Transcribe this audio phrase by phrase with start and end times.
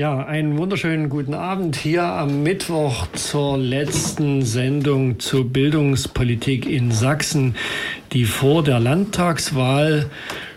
[0.00, 7.54] Ja, einen wunderschönen guten Abend hier am Mittwoch zur letzten Sendung zur Bildungspolitik in Sachsen,
[8.12, 10.06] die vor der Landtagswahl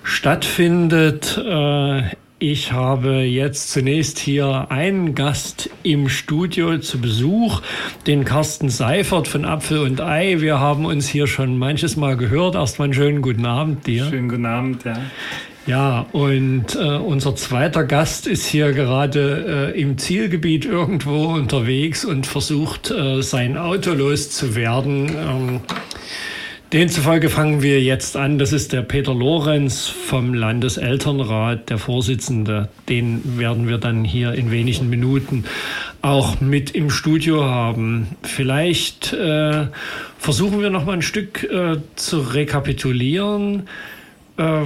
[0.02, 1.38] stattfindet.
[1.46, 2.04] Äh,
[2.40, 7.62] ich habe jetzt zunächst hier einen Gast im Studio zu Besuch,
[8.08, 10.40] den Carsten Seifert von Apfel und Ei.
[10.40, 12.56] Wir haben uns hier schon manches Mal gehört.
[12.56, 14.06] Erstmal einen schönen guten Abend dir.
[14.06, 14.96] Schönen guten Abend, ja.
[15.66, 22.28] Ja, und äh, unser zweiter Gast ist hier gerade äh, im Zielgebiet irgendwo unterwegs und
[22.28, 25.08] versucht, äh, sein Auto loszuwerden.
[25.08, 25.62] Ähm,
[26.74, 28.40] demzufolge fangen wir jetzt an.
[28.40, 32.68] Das ist der Peter Lorenz vom Landeselternrat, der Vorsitzende.
[32.90, 35.46] Den werden wir dann hier in wenigen Minuten
[36.02, 38.18] auch mit im Studio haben.
[38.22, 39.68] Vielleicht äh,
[40.18, 43.70] versuchen wir noch mal ein Stück äh, zu rekapitulieren
[44.36, 44.64] äh,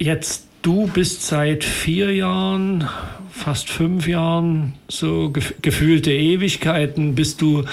[0.00, 2.88] jetzt du bist seit vier Jahren,
[3.30, 5.32] fast fünf Jahren, so
[5.62, 7.64] gefühlte Ewigkeiten, bist du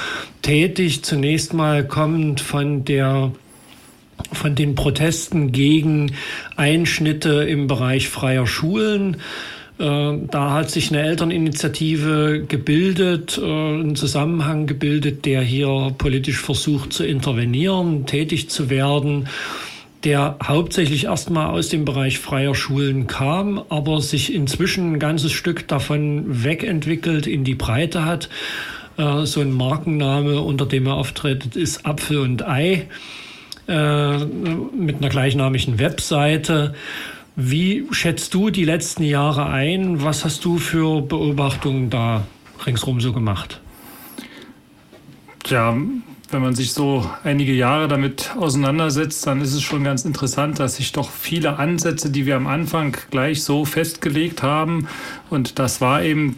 [0.41, 3.31] tätig, zunächst mal kommend von der
[4.31, 6.13] von den Protesten gegen
[6.55, 9.17] Einschnitte im Bereich freier Schulen.
[9.77, 16.93] Äh, da hat sich eine Elterninitiative gebildet, äh, ein Zusammenhang gebildet, der hier politisch versucht
[16.93, 19.27] zu intervenieren, tätig zu werden
[20.03, 25.67] der hauptsächlich erstmal aus dem Bereich freier Schulen kam, aber sich inzwischen ein ganzes Stück
[25.67, 28.29] davon wegentwickelt, in die Breite hat.
[28.97, 32.87] Äh, so ein Markenname, unter dem er auftritt, ist Apfel und Ei
[33.67, 36.73] äh, mit einer gleichnamigen Webseite.
[37.35, 40.03] Wie schätzt du die letzten Jahre ein?
[40.03, 42.25] Was hast du für Beobachtungen da
[42.65, 43.61] ringsrum so gemacht?
[45.43, 45.77] Tja,
[46.29, 50.75] wenn man sich so einige Jahre damit auseinandersetzt, dann ist es schon ganz interessant, dass
[50.75, 54.87] sich doch viele Ansätze, die wir am Anfang gleich so festgelegt haben,
[55.29, 56.35] und das war eben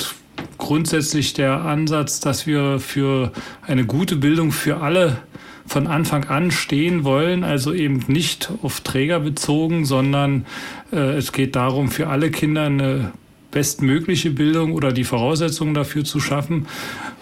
[0.58, 3.32] grundsätzlich der Ansatz, dass wir für
[3.66, 5.18] eine gute Bildung für alle
[5.66, 10.46] von Anfang an stehen wollen, also eben nicht auf Träger bezogen, sondern
[10.92, 13.12] äh, es geht darum, für alle Kinder eine
[13.52, 16.68] bestmögliche Bildung oder die Voraussetzungen dafür zu schaffen.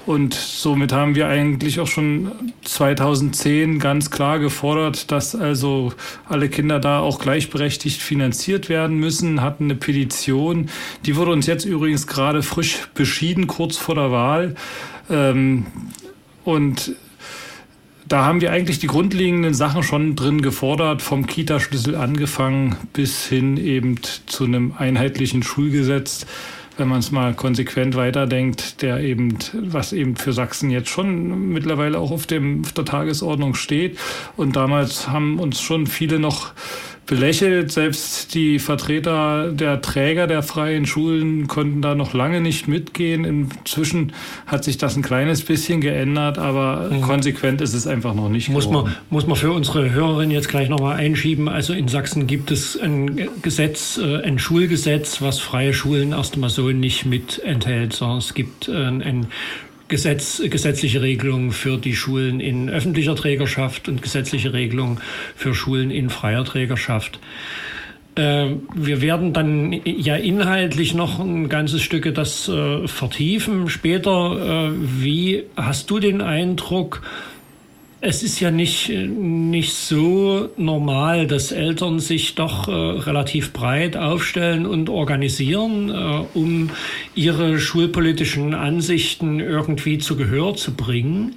[0.06, 2.32] Und somit haben wir eigentlich auch schon
[2.64, 5.92] 2010 ganz klar gefordert, dass also
[6.26, 10.70] alle Kinder da auch gleichberechtigt finanziert werden müssen, hatten eine Petition.
[11.06, 14.56] Die wurde uns jetzt übrigens gerade frisch beschieden, kurz vor der Wahl.
[15.10, 15.66] Ähm,
[16.46, 16.96] und
[18.08, 23.58] da haben wir eigentlich die grundlegenden Sachen schon drin gefordert, vom Kita-Schlüssel angefangen bis hin
[23.58, 26.26] eben zu einem einheitlichen Schulgesetz
[26.78, 32.00] wenn man es mal konsequent weiterdenkt, der eben, was eben für Sachsen jetzt schon mittlerweile
[32.00, 33.98] auch auf, dem, auf der Tagesordnung steht.
[34.36, 36.52] Und damals haben uns schon viele noch
[37.08, 37.72] belächelt.
[37.72, 43.26] Selbst die Vertreter der Träger der freien Schulen konnten da noch lange nicht mitgehen.
[43.26, 44.14] Inzwischen
[44.46, 47.02] hat sich das ein kleines bisschen geändert, aber mhm.
[47.02, 48.50] konsequent ist es einfach noch nicht.
[48.50, 51.50] Muss man, muss man für unsere Hörerinnen jetzt gleich nochmal einschieben.
[51.50, 56.70] Also in Sachsen gibt es ein Gesetz, äh, ein Schulgesetz, was freie Schulen erstmal so
[56.70, 59.28] nicht mit enthält, sondern es gibt äh, ein
[59.88, 65.00] Gesetz, gesetzliche Regelungen für die Schulen in öffentlicher Trägerschaft und gesetzliche Regelungen
[65.36, 67.20] für Schulen in freier Trägerschaft.
[68.16, 74.72] Äh, wir werden dann ja inhaltlich noch ein ganzes Stück das äh, vertiefen später.
[74.72, 77.04] Äh, wie hast du den Eindruck,
[78.00, 84.66] es ist ja nicht, nicht so normal, dass Eltern sich doch äh, relativ breit aufstellen
[84.66, 86.70] und organisieren, äh, um
[87.16, 91.36] ihre schulpolitischen Ansichten irgendwie zu Gehör zu bringen.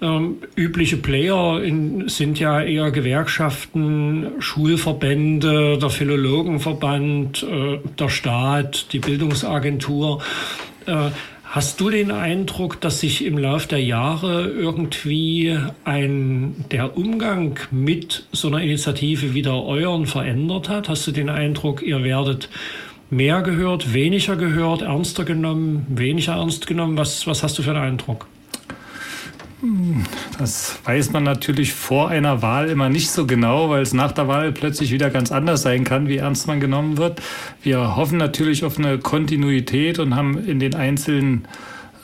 [0.00, 9.00] Ähm, übliche Player in, sind ja eher Gewerkschaften, Schulverbände, der Philologenverband, äh, der Staat, die
[9.00, 10.22] Bildungsagentur.
[11.56, 18.26] Hast du den Eindruck, dass sich im Laufe der Jahre irgendwie ein, der Umgang mit
[18.30, 20.90] so einer Initiative wie der euren verändert hat?
[20.90, 22.50] Hast du den Eindruck, ihr werdet
[23.08, 26.98] mehr gehört, weniger gehört, ernster genommen, weniger ernst genommen?
[26.98, 28.26] Was, was hast du für einen Eindruck?
[30.38, 34.28] Das weiß man natürlich vor einer Wahl immer nicht so genau, weil es nach der
[34.28, 37.22] Wahl plötzlich wieder ganz anders sein kann, wie ernst man genommen wird.
[37.62, 41.48] Wir hoffen natürlich auf eine Kontinuität und haben in den einzelnen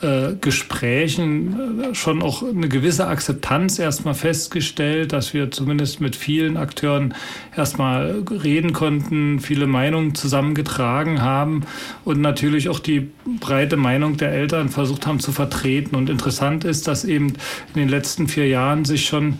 [0.03, 6.57] äh, Gesprächen äh, schon auch eine gewisse Akzeptanz erstmal festgestellt, dass wir zumindest mit vielen
[6.57, 7.13] Akteuren
[7.55, 11.63] erstmal reden konnten, viele Meinungen zusammengetragen haben
[12.03, 13.09] und natürlich auch die
[13.39, 15.95] breite Meinung der Eltern versucht haben zu vertreten.
[15.95, 17.29] Und interessant ist, dass eben
[17.73, 19.39] in den letzten vier Jahren sich schon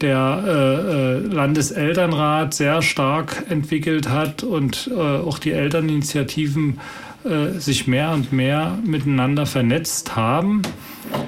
[0.00, 6.80] der äh, äh Landeselternrat sehr stark entwickelt hat und äh, auch die Elterninitiativen
[7.26, 10.62] äh, sich mehr und mehr miteinander vernetzt haben,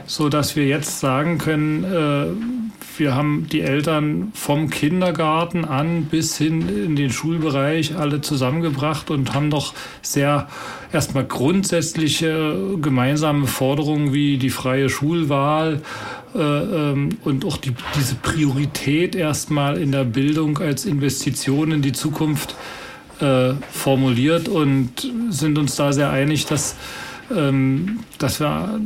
[0.06, 2.68] so dass wir jetzt sagen können, äh,
[2.98, 9.34] wir haben die Eltern vom Kindergarten an bis hin in den Schulbereich alle zusammengebracht und
[9.34, 10.48] haben doch sehr
[10.92, 15.82] erstmal grundsätzliche gemeinsame Forderungen wie die freie Schulwahl
[16.34, 21.92] äh, ähm, und auch die, diese Priorität erstmal in der Bildung als Investition in die
[21.92, 22.56] Zukunft
[23.20, 26.76] äh, formuliert und sind uns da sehr einig, dass,
[27.34, 28.80] ähm, dass wir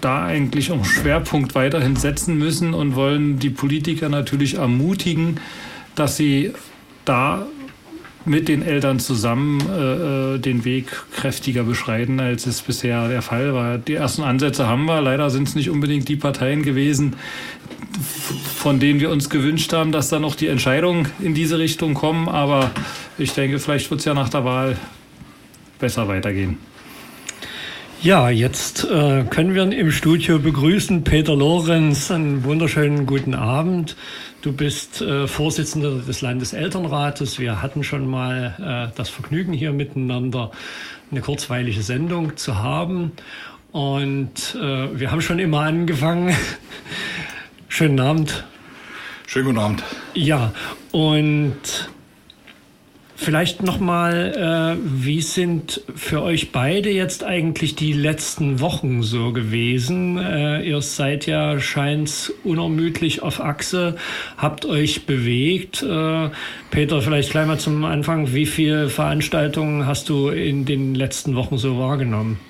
[0.00, 5.40] da eigentlich auch Schwerpunkt weiterhin setzen müssen und wollen die Politiker natürlich ermutigen,
[5.94, 6.52] dass sie
[7.04, 7.46] da
[8.24, 13.52] mit den Eltern zusammen äh, äh, den Weg kräftiger beschreiten, als es bisher der Fall
[13.54, 13.78] war.
[13.78, 15.00] Die ersten Ansätze haben wir.
[15.00, 17.16] Leider sind es nicht unbedingt die Parteien gewesen,
[18.56, 22.28] von denen wir uns gewünscht haben, dass da noch die Entscheidungen in diese Richtung kommen.
[22.28, 22.70] Aber
[23.18, 24.76] ich denke, vielleicht wird es ja nach der Wahl
[25.78, 26.58] besser weitergehen.
[28.02, 32.10] Ja, jetzt äh, können wir im Studio begrüßen Peter Lorenz.
[32.10, 33.94] Einen wunderschönen guten Abend.
[34.40, 37.38] Du bist äh, Vorsitzender des Landeselternrates.
[37.38, 40.50] Wir hatten schon mal äh, das Vergnügen hier miteinander
[41.12, 43.12] eine kurzweilige Sendung zu haben.
[43.70, 46.34] Und äh, wir haben schon immer angefangen.
[47.68, 48.44] Schönen Abend.
[49.28, 49.84] Schönen guten Abend.
[50.14, 50.52] Ja,
[50.90, 51.88] und
[53.22, 60.18] Vielleicht nochmal, äh, wie sind für euch beide jetzt eigentlich die letzten Wochen so gewesen?
[60.18, 63.94] Äh, ihr seid ja, scheint unermüdlich auf Achse,
[64.36, 65.84] habt euch bewegt.
[65.84, 66.30] Äh,
[66.72, 71.58] Peter, vielleicht gleich mal zum Anfang, wie viele Veranstaltungen hast du in den letzten Wochen
[71.58, 72.40] so wahrgenommen?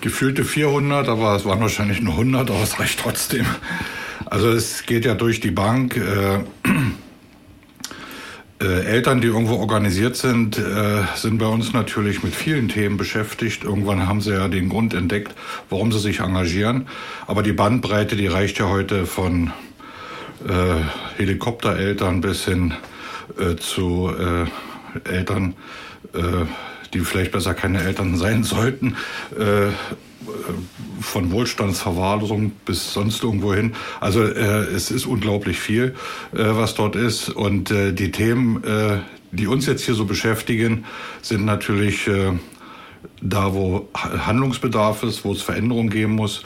[0.00, 3.44] Gefühlte 400, aber es waren wahrscheinlich nur 100, aber es reicht trotzdem.
[4.24, 5.98] Also es geht ja durch die Bank.
[5.98, 6.38] Äh,
[8.60, 13.64] äh, Eltern, die irgendwo organisiert sind, äh, sind bei uns natürlich mit vielen Themen beschäftigt.
[13.64, 15.34] Irgendwann haben sie ja den Grund entdeckt,
[15.70, 16.86] warum sie sich engagieren.
[17.26, 19.52] Aber die Bandbreite, die reicht ja heute von
[20.46, 22.74] äh, Helikoptereltern bis hin
[23.38, 25.54] äh, zu äh, Eltern,
[26.12, 26.46] äh,
[26.92, 28.96] die vielleicht besser keine Eltern sein sollten,
[31.00, 33.72] von Wohlstandsverwahrlosung bis sonst irgendwo hin.
[34.00, 35.94] Also äh, es ist unglaublich viel,
[36.32, 37.30] äh, was dort ist.
[37.30, 38.98] Und äh, die Themen, äh,
[39.32, 40.84] die uns jetzt hier so beschäftigen,
[41.22, 42.32] sind natürlich äh,
[43.22, 46.42] da, wo Handlungsbedarf ist, wo es Veränderungen geben muss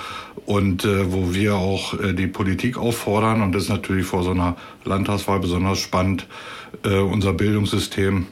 [0.46, 3.42] und äh, wo wir auch äh, die Politik auffordern.
[3.42, 6.26] Und das ist natürlich vor so einer Landtagswahl besonders spannend,
[6.84, 8.26] äh, unser Bildungssystem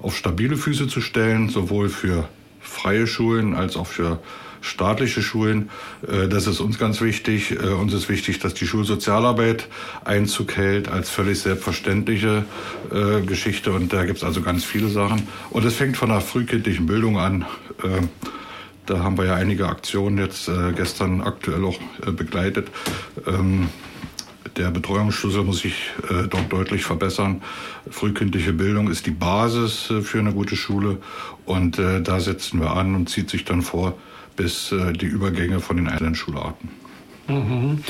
[0.00, 2.28] auf stabile Füße zu stellen, sowohl für
[2.60, 4.20] freie Schulen als auch für
[4.68, 5.70] staatliche Schulen.
[6.06, 7.52] Äh, das ist uns ganz wichtig.
[7.52, 9.68] Äh, uns ist wichtig, dass die Schulsozialarbeit
[10.04, 12.44] Einzug hält als völlig selbstverständliche
[12.92, 13.72] äh, Geschichte.
[13.72, 15.26] Und da gibt es also ganz viele Sachen.
[15.50, 17.46] Und es fängt von der frühkindlichen Bildung an.
[18.86, 21.78] Da haben wir ja einige Aktionen jetzt gestern aktuell auch
[22.12, 22.68] begleitet.
[23.26, 23.68] Ähm,
[24.56, 25.92] der Betreuungsschlüssel muss sich
[26.30, 27.42] dort deutlich verbessern.
[27.88, 30.98] Frühkindliche Bildung ist die Basis für eine gute Schule
[31.44, 33.94] und da setzen wir an und zieht sich dann vor,
[34.38, 36.70] bis äh, die Übergänge von den einzelnen Schularten.
[37.26, 37.82] Mhm.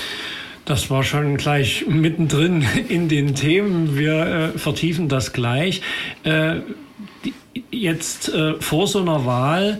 [0.64, 3.96] Das war schon gleich mittendrin in den Themen.
[3.96, 5.82] Wir äh, vertiefen das gleich.
[6.24, 6.56] Äh,
[7.70, 9.78] jetzt äh, vor so einer Wahl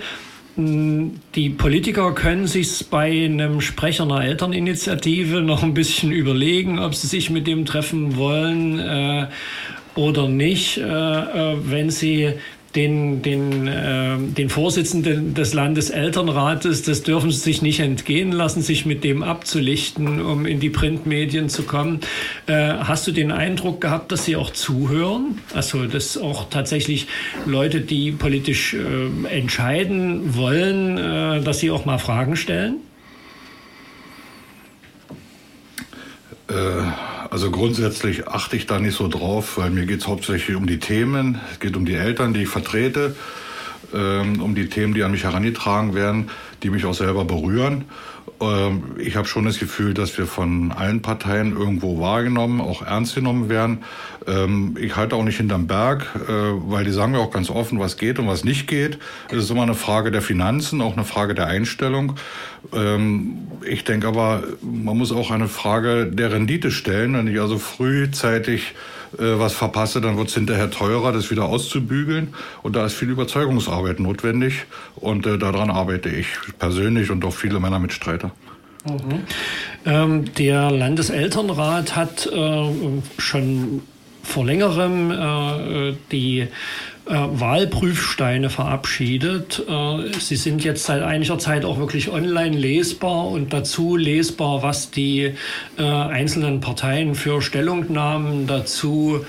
[0.61, 7.07] die Politiker können sich bei einem Sprecher einer Elterninitiative noch ein bisschen überlegen, ob sie
[7.07, 9.29] sich mit dem treffen wollen äh,
[9.95, 12.33] oder nicht, äh wenn sie
[12.79, 18.87] den, den, äh, den Vorsitzenden des Landeselternrates, das dürfen sie sich nicht entgehen lassen, sich
[18.87, 21.99] mit dem abzulichten, um in die Printmedien zu kommen.
[22.47, 25.41] Äh, hast du den Eindruck gehabt, dass sie auch zuhören?
[25.55, 27.09] Also, dass auch tatsächlich
[27.47, 32.77] Leute, die politisch äh, entscheiden wollen, äh, dass sie auch mal Fragen stellen?
[36.49, 40.67] Äh also grundsätzlich achte ich da nicht so drauf, weil mir geht es hauptsächlich um
[40.67, 41.41] die Themen.
[41.53, 43.17] Es geht um die Eltern, die ich vertrete,
[43.95, 46.31] ähm, um die Themen, die an mich herangetragen werden,
[46.63, 47.85] die mich auch selber berühren.
[48.41, 53.15] Ähm, ich habe schon das Gefühl, dass wir von allen Parteien irgendwo wahrgenommen, auch ernst
[53.15, 53.85] genommen werden.
[54.27, 57.79] Ähm, ich halte auch nicht hinterm Berg, äh, weil die sagen mir auch ganz offen,
[57.79, 58.99] was geht und was nicht geht.
[59.31, 62.15] Es ist immer eine Frage der Finanzen, auch eine Frage der Einstellung.
[62.73, 67.15] Ähm, ich denke aber, man muss auch eine Frage der Rendite stellen.
[67.15, 68.75] Wenn ich also frühzeitig
[69.13, 72.35] was verpasse, dann wird es hinterher teurer, das wieder auszubügeln.
[72.63, 74.67] Und da ist viel Überzeugungsarbeit notwendig.
[74.97, 76.27] Und äh, daran arbeite ich
[76.59, 78.33] persönlich und auch viele meiner Mitstreiter.
[78.87, 79.23] Mhm.
[79.85, 82.73] Ähm, der Landeselternrat hat äh,
[83.19, 83.83] schon
[84.23, 86.49] vor längerem äh, die
[87.09, 89.63] äh, Wahlprüfsteine verabschiedet.
[89.69, 94.91] Äh, sie sind jetzt seit einiger Zeit auch wirklich online lesbar und dazu lesbar, was
[94.91, 95.35] die
[95.79, 99.25] äh, einzelnen Parteien für Stellungnahmen dazu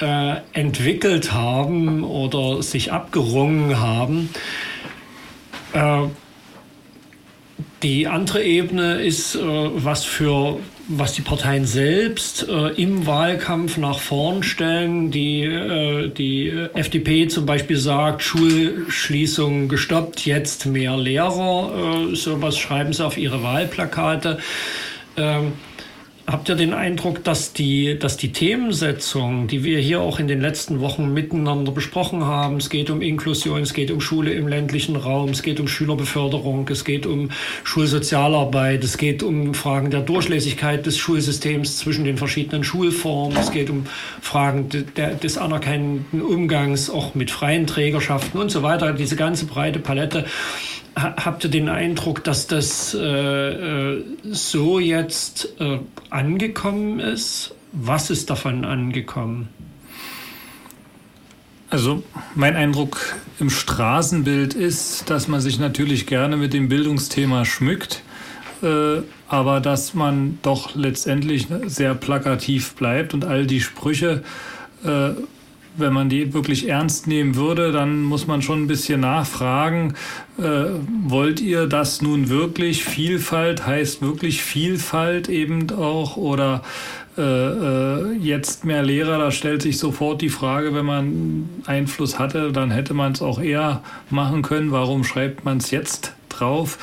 [0.00, 4.30] äh, entwickelt haben oder sich abgerungen haben.
[5.72, 6.04] Äh,
[7.82, 10.58] die andere Ebene ist, äh, was für
[10.88, 15.10] was die Parteien selbst äh, im Wahlkampf nach vorn stellen.
[15.10, 22.08] Die, äh, die FDP zum Beispiel sagt, Schulschließungen gestoppt, jetzt mehr Lehrer.
[22.10, 24.38] Äh, sowas schreiben sie auf ihre Wahlplakate.
[25.16, 25.52] Ähm,
[26.30, 30.42] Habt ihr den Eindruck, dass die, dass die Themensetzung, die wir hier auch in den
[30.42, 34.94] letzten Wochen miteinander besprochen haben, es geht um Inklusion, es geht um Schule im ländlichen
[34.96, 37.30] Raum, es geht um Schülerbeförderung, es geht um
[37.64, 43.70] Schulsozialarbeit, es geht um Fragen der Durchlässigkeit des Schulsystems zwischen den verschiedenen Schulformen, es geht
[43.70, 43.86] um
[44.20, 49.46] Fragen de, de, des anerkannenden Umgangs auch mit freien Trägerschaften und so weiter, diese ganze
[49.46, 50.26] breite Palette
[50.98, 55.78] habt ihr den Eindruck, dass das äh, äh, so jetzt äh,
[56.10, 57.54] angekommen ist?
[57.72, 59.48] Was ist davon angekommen?
[61.70, 62.02] Also
[62.34, 62.98] mein Eindruck
[63.38, 68.02] im Straßenbild ist, dass man sich natürlich gerne mit dem Bildungsthema schmückt,
[68.62, 74.22] äh, aber dass man doch letztendlich sehr plakativ bleibt und all die Sprüche
[74.82, 75.10] äh,
[75.78, 79.94] wenn man die wirklich ernst nehmen würde, dann muss man schon ein bisschen nachfragen,
[80.38, 80.64] äh,
[81.04, 82.84] wollt ihr das nun wirklich?
[82.84, 86.62] Vielfalt heißt wirklich Vielfalt eben auch oder
[87.16, 92.52] äh, äh, jetzt mehr Lehrer, da stellt sich sofort die Frage, wenn man Einfluss hatte,
[92.52, 94.70] dann hätte man es auch eher machen können.
[94.70, 96.78] Warum schreibt man es jetzt drauf?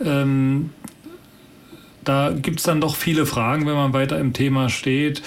[0.00, 0.70] Ähm,
[2.04, 5.22] da gibt es dann doch viele Fragen, wenn man weiter im Thema steht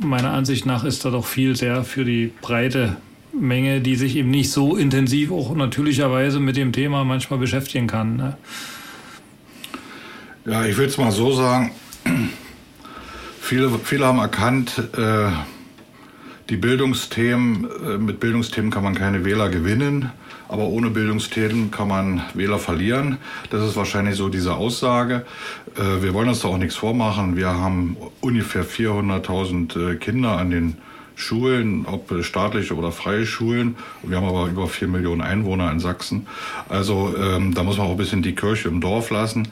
[0.00, 2.96] meiner Ansicht nach ist da doch viel sehr für die breite
[3.32, 8.16] Menge, die sich eben nicht so intensiv auch natürlicherweise mit dem Thema manchmal beschäftigen kann.
[8.16, 8.36] Ne?
[10.44, 11.70] Ja, ich will es mal so sagen.
[13.40, 15.30] Viele, viele haben erkannt, äh,
[16.50, 20.10] die Bildungsthemen, äh, mit Bildungsthemen kann man keine Wähler gewinnen,
[20.50, 23.18] aber ohne Bildungsthemen kann man Wähler verlieren.
[23.50, 25.24] Das ist wahrscheinlich so diese Aussage.
[25.76, 27.36] Äh, wir wollen uns da auch nichts vormachen.
[27.36, 30.76] Wir haben ungefähr 400.000 äh, Kinder an den
[31.14, 33.76] Schulen, ob staatliche oder freie Schulen.
[34.02, 36.26] Wir haben aber über vier Millionen Einwohner in Sachsen.
[36.68, 39.48] Also ähm, da muss man auch ein bisschen die Kirche im Dorf lassen.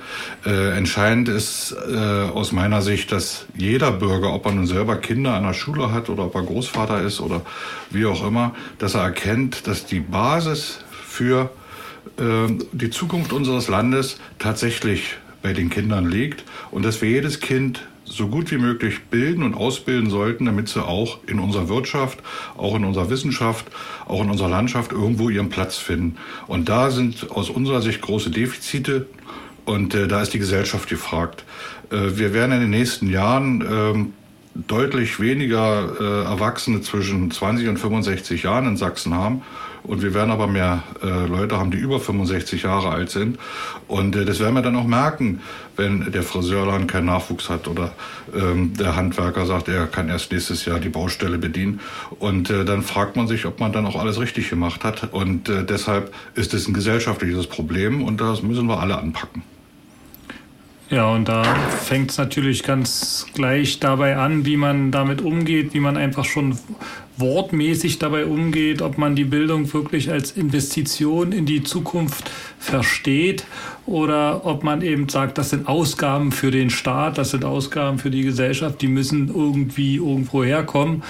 [0.46, 5.34] Äh, entscheidend ist äh, aus meiner Sicht, dass jeder Bürger, ob er nun selber Kinder
[5.34, 7.42] an der Schule hat oder ob er Großvater ist oder
[7.90, 10.80] wie auch immer, dass er erkennt, dass die Basis
[11.18, 11.50] für
[12.18, 17.88] äh, die Zukunft unseres Landes tatsächlich bei den Kindern liegt und dass wir jedes Kind
[18.04, 22.20] so gut wie möglich bilden und ausbilden sollten, damit sie auch in unserer Wirtschaft,
[22.56, 23.66] auch in unserer Wissenschaft,
[24.06, 26.16] auch in unserer Landschaft irgendwo ihren Platz finden.
[26.46, 29.06] Und da sind aus unserer Sicht große Defizite
[29.64, 31.44] und äh, da ist die Gesellschaft gefragt.
[31.90, 37.78] Äh, wir werden in den nächsten Jahren äh, deutlich weniger äh, Erwachsene zwischen 20 und
[37.78, 39.42] 65 Jahren in Sachsen haben.
[39.88, 43.38] Und wir werden aber mehr äh, Leute haben, die über 65 Jahre alt sind.
[43.88, 45.40] Und äh, das werden wir dann auch merken,
[45.76, 47.92] wenn der Friseurladen keinen Nachwuchs hat oder
[48.34, 51.80] ähm, der Handwerker sagt, er kann erst nächstes Jahr die Baustelle bedienen.
[52.18, 55.12] Und äh, dann fragt man sich, ob man dann auch alles richtig gemacht hat.
[55.12, 59.42] Und äh, deshalb ist es ein gesellschaftliches Problem und das müssen wir alle anpacken.
[60.90, 65.80] Ja, und da fängt es natürlich ganz gleich dabei an, wie man damit umgeht, wie
[65.80, 66.58] man einfach schon
[67.18, 73.44] wortmäßig dabei umgeht, ob man die Bildung wirklich als Investition in die Zukunft versteht
[73.84, 78.10] oder ob man eben sagt, das sind Ausgaben für den Staat, das sind Ausgaben für
[78.10, 81.02] die Gesellschaft, die müssen irgendwie irgendwo herkommen.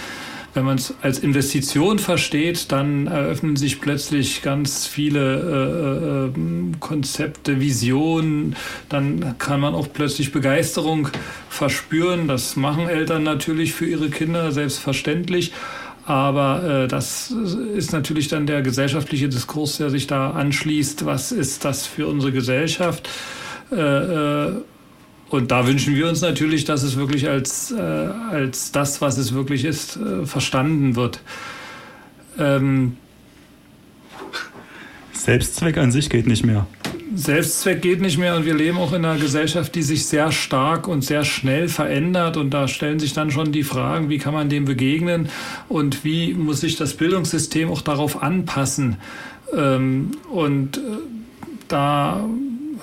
[0.58, 7.60] Wenn man es als Investition versteht, dann eröffnen sich plötzlich ganz viele äh, äh, Konzepte,
[7.60, 8.56] Visionen.
[8.88, 11.10] Dann kann man auch plötzlich Begeisterung
[11.48, 12.26] verspüren.
[12.26, 15.52] Das machen Eltern natürlich für ihre Kinder, selbstverständlich.
[16.06, 17.32] Aber äh, das
[17.76, 21.06] ist natürlich dann der gesellschaftliche Diskurs, der sich da anschließt.
[21.06, 23.08] Was ist das für unsere Gesellschaft?
[23.70, 24.52] Äh, äh,
[25.30, 29.34] und da wünschen wir uns natürlich, dass es wirklich als, äh, als das, was es
[29.34, 31.20] wirklich ist, äh, verstanden wird.
[32.38, 32.96] Ähm,
[35.12, 36.66] Selbstzweck an sich geht nicht mehr.
[37.14, 40.86] Selbstzweck geht nicht mehr und wir leben auch in einer Gesellschaft, die sich sehr stark
[40.86, 44.48] und sehr schnell verändert und da stellen sich dann schon die Fragen, wie kann man
[44.48, 45.28] dem begegnen
[45.68, 48.96] und wie muss sich das Bildungssystem auch darauf anpassen.
[49.56, 50.80] Ähm, und äh,
[51.68, 52.24] da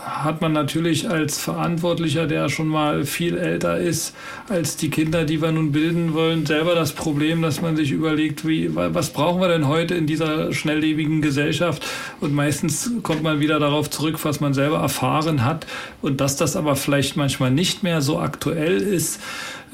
[0.05, 4.15] hat man natürlich als Verantwortlicher, der schon mal viel älter ist
[4.49, 8.47] als die Kinder, die wir nun bilden wollen, selber das Problem, dass man sich überlegt,
[8.47, 11.85] wie, was brauchen wir denn heute in dieser schnelllebigen Gesellschaft?
[12.21, 15.65] Und meistens kommt man wieder darauf zurück, was man selber erfahren hat.
[16.03, 19.19] Und dass das aber vielleicht manchmal nicht mehr so aktuell ist,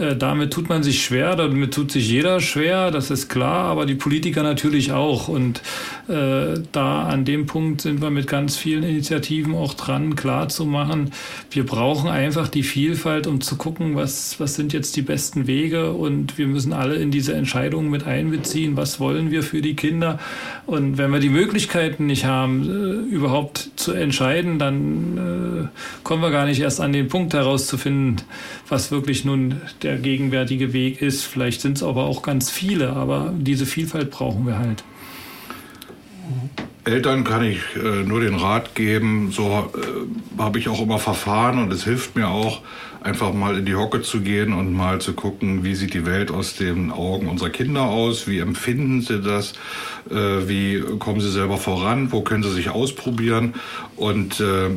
[0.02, 3.86] äh, damit tut man sich schwer, damit tut sich jeder schwer, das ist klar, aber
[3.86, 5.28] die Politiker natürlich auch.
[5.28, 5.62] Und
[6.08, 10.66] äh, da an dem Punkt sind wir mit ganz vielen Initiativen auch dran, klar zu
[10.66, 11.12] machen,
[11.52, 15.92] wir brauchen einfach die Vielfalt, um zu gucken, was, was sind jetzt die besten Wege
[15.92, 20.20] und wir müssen alle in diese Entscheidungen mit einbeziehen, was wollen wir für die Kinder.
[20.66, 26.32] Und wenn wir die Möglichkeiten nicht haben, äh, überhaupt zu entscheiden, dann äh, kommen wir
[26.32, 28.22] gar nicht erst an den Punkt herauszufinden,
[28.68, 31.24] was wirklich nun der gegenwärtige Weg ist.
[31.24, 34.84] Vielleicht sind es aber auch ganz viele, aber diese Vielfalt brauchen wir halt.
[36.84, 41.60] Eltern kann ich äh, nur den Rat geben, so äh, habe ich auch immer verfahren
[41.62, 42.62] und es hilft mir auch,
[43.02, 46.32] einfach mal in die Hocke zu gehen und mal zu gucken, wie sieht die Welt
[46.32, 49.54] aus den Augen unserer Kinder aus, wie empfinden sie das,
[50.10, 53.56] äh, wie kommen sie selber voran, wo können sie sich ausprobieren?
[53.96, 54.70] Und äh,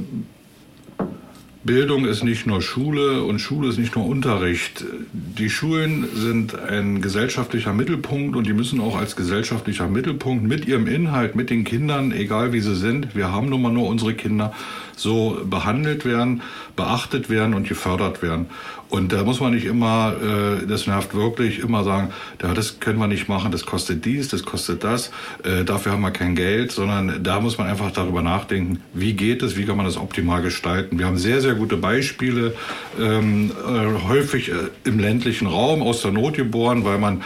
[1.64, 4.84] Bildung ist nicht nur Schule und Schule ist nicht nur Unterricht.
[5.12, 10.86] Die Schulen sind ein gesellschaftlicher Mittelpunkt und die müssen auch als gesellschaftlicher Mittelpunkt mit ihrem
[10.86, 14.52] Inhalt, mit den Kindern, egal wie sie sind, wir haben nun mal nur unsere Kinder,
[14.96, 16.42] so behandelt werden,
[16.76, 18.46] beachtet werden und gefördert werden.
[18.90, 22.10] Und da muss man nicht immer, äh, das nervt wirklich, immer sagen,
[22.40, 25.10] ja, das können wir nicht machen, das kostet dies, das kostet das,
[25.42, 29.42] äh, dafür haben wir kein Geld, sondern da muss man einfach darüber nachdenken, wie geht
[29.42, 30.98] es, wie kann man das optimal gestalten.
[30.98, 32.54] Wir haben sehr, sehr gute Beispiele,
[33.00, 37.22] ähm, äh, häufig äh, im ländlichen Raum aus der Not geboren, weil man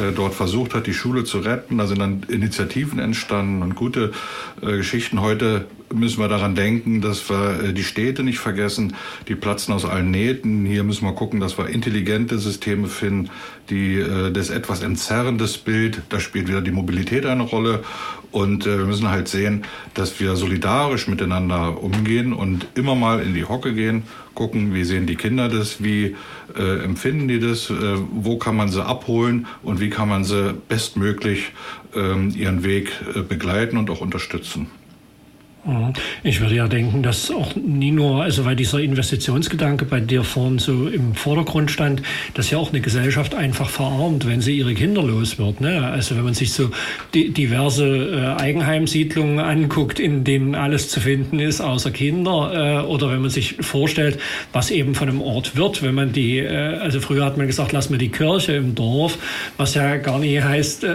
[0.00, 1.78] äh, dort versucht hat, die Schule zu retten.
[1.78, 4.12] Da sind dann Initiativen entstanden und gute
[4.62, 5.20] äh, Geschichten.
[5.20, 8.94] Heute müssen wir daran denken, dass wir äh, die Städte nicht vergessen.
[9.28, 10.64] Die platzen aus allen Nähten.
[10.64, 13.30] Hier müssen wir gucken, dass wir intelligente Systeme finden,
[13.68, 17.82] die äh, das etwas entzerrendes Bild, da spielt wieder die Mobilität eine Rolle.
[18.30, 19.64] Und äh, wir müssen halt sehen,
[19.94, 24.04] dass wir solidarisch miteinander umgehen und immer mal in die Hocke gehen,
[24.34, 26.16] gucken, wie sehen die Kinder das, wie
[26.56, 27.74] äh, empfinden die das, äh,
[28.12, 31.52] wo kann man sie abholen und wie kann man sie bestmöglich
[31.94, 34.68] ähm, ihren Weg äh, begleiten und auch unterstützen.
[35.64, 35.92] Mhm.
[36.22, 40.58] Ich würde ja denken, dass auch nie nur, also weil dieser Investitionsgedanke bei dir vorn
[40.58, 42.02] so im Vordergrund stand,
[42.34, 45.60] dass ja auch eine Gesellschaft einfach verarmt, wenn sie ihre Kinder los wird.
[45.60, 45.86] Ne?
[45.86, 46.70] Also wenn man sich so
[47.14, 53.20] diverse äh, Eigenheimsiedlungen anguckt, in denen alles zu finden ist, außer Kinder, äh, oder wenn
[53.20, 54.18] man sich vorstellt,
[54.52, 57.72] was eben von einem Ort wird, wenn man die, äh, also früher hat man gesagt,
[57.72, 59.18] lass mal die Kirche im Dorf,
[59.56, 60.86] was ja gar nicht heißt,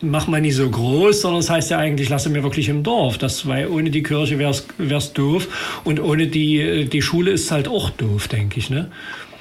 [0.00, 2.84] mach mal nicht so groß, sondern es das heißt ja eigentlich, lasse mir wirklich im
[2.84, 3.18] Dorf.
[3.18, 5.80] Das war ohne die Kirche wäre es doof.
[5.84, 8.68] Und ohne die, die Schule ist es halt auch doof, denke ich.
[8.68, 8.90] Ne?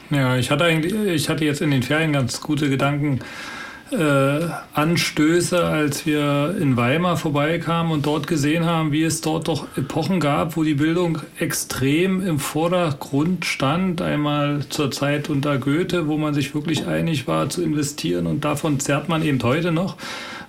[0.09, 3.19] Ja, ich hatte eigentlich, ich hatte jetzt in den Ferien ganz gute Gedanken.
[3.91, 4.41] Äh,
[4.73, 10.19] Anstöße, als wir in Weimar vorbeikamen und dort gesehen haben, wie es dort doch Epochen
[10.19, 14.03] gab, wo die Bildung extrem im Vordergrund stand.
[14.03, 18.79] Einmal zur Zeit unter Goethe, wo man sich wirklich einig war zu investieren und davon
[18.79, 19.97] zerrt man eben heute noch.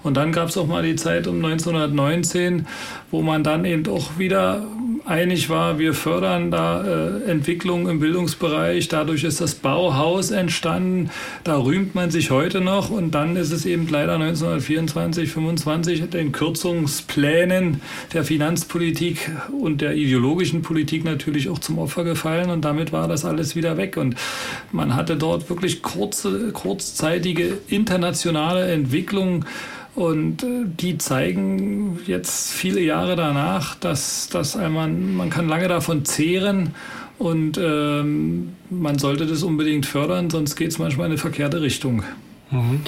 [0.02, 2.66] Und dann gab es auch mal die Zeit um 1919,
[3.10, 4.62] wo man dann eben auch wieder
[5.04, 8.88] einig war, wir fördern da äh, Entwicklung im Bildungsbereich.
[8.88, 11.10] Dadurch ist das Bauhaus entstanden.
[11.44, 12.90] Da rühmt man sich heute noch.
[12.90, 17.80] Und dann ist es eben leider 1924, 25 den Kürzungsplänen
[18.12, 22.50] der Finanzpolitik und der ideologischen Politik natürlich auch zum Opfer gefallen.
[22.50, 23.96] Und damit war das alles wieder weg.
[23.96, 24.16] Und
[24.72, 29.44] man hatte dort wirklich kurze, kurzzeitige internationale Entwicklung
[29.94, 34.56] und äh, die zeigen jetzt viele Jahre danach, dass, dass
[34.90, 36.74] man, man kann lange davon zehren
[37.18, 42.02] und ähm, man sollte das unbedingt fördern, sonst geht es manchmal in eine verkehrte Richtung.
[42.50, 42.80] Mhm.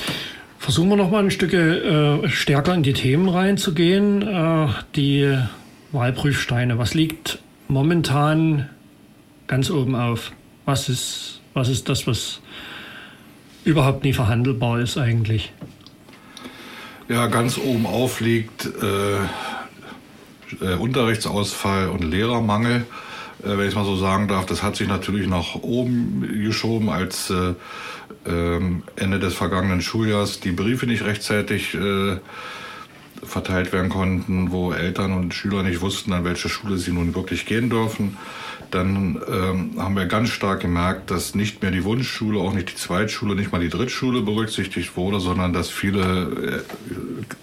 [0.58, 4.22] Versuchen wir noch mal ein Stück äh, stärker in die Themen reinzugehen.
[4.22, 5.36] Äh, die
[5.92, 6.78] Wahlprüfsteine.
[6.78, 8.70] Was liegt momentan
[9.46, 10.32] ganz oben auf?
[10.64, 12.40] Was ist, was ist das, was
[13.64, 15.52] überhaupt nie verhandelbar ist eigentlich?
[17.08, 19.18] Ja, ganz oben auf liegt äh,
[20.60, 22.86] äh, Unterrichtsausfall und Lehrermangel,
[23.42, 24.46] äh, wenn ich es mal so sagen darf.
[24.46, 27.54] Das hat sich natürlich nach oben geschoben, als äh,
[28.26, 32.18] ähm, Ende des vergangenen Schuljahrs die Briefe nicht rechtzeitig äh,
[33.22, 37.46] verteilt werden konnten, wo Eltern und Schüler nicht wussten, an welche Schule sie nun wirklich
[37.46, 38.16] gehen dürfen.
[38.72, 42.74] Dann ähm, haben wir ganz stark gemerkt, dass nicht mehr die Wunschschule, auch nicht die
[42.74, 46.64] Zweitschule, nicht mal die Drittschule berücksichtigt wurde, sondern dass viele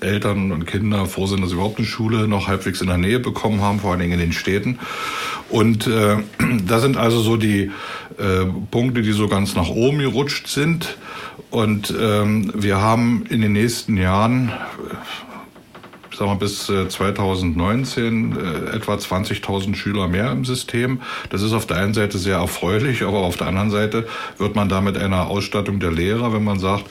[0.01, 2.97] äh, Eltern und Kinder froh sind, dass sie überhaupt eine Schule noch halbwegs in der
[2.97, 4.79] Nähe bekommen haben, vor allen Dingen in den Städten.
[5.49, 6.17] Und äh,
[6.65, 7.71] da sind also so die
[8.17, 10.97] äh, Punkte, die so ganz nach oben gerutscht sind.
[11.51, 14.51] Und ähm, wir haben in den nächsten Jahren
[16.19, 21.01] sagen wir, bis 2019 äh, äh, etwa 20.000 Schüler mehr im System.
[21.29, 24.05] Das ist auf der einen Seite sehr erfreulich, aber auf der anderen Seite
[24.37, 26.85] wird man da mit einer Ausstattung der Lehrer, wenn man sagt,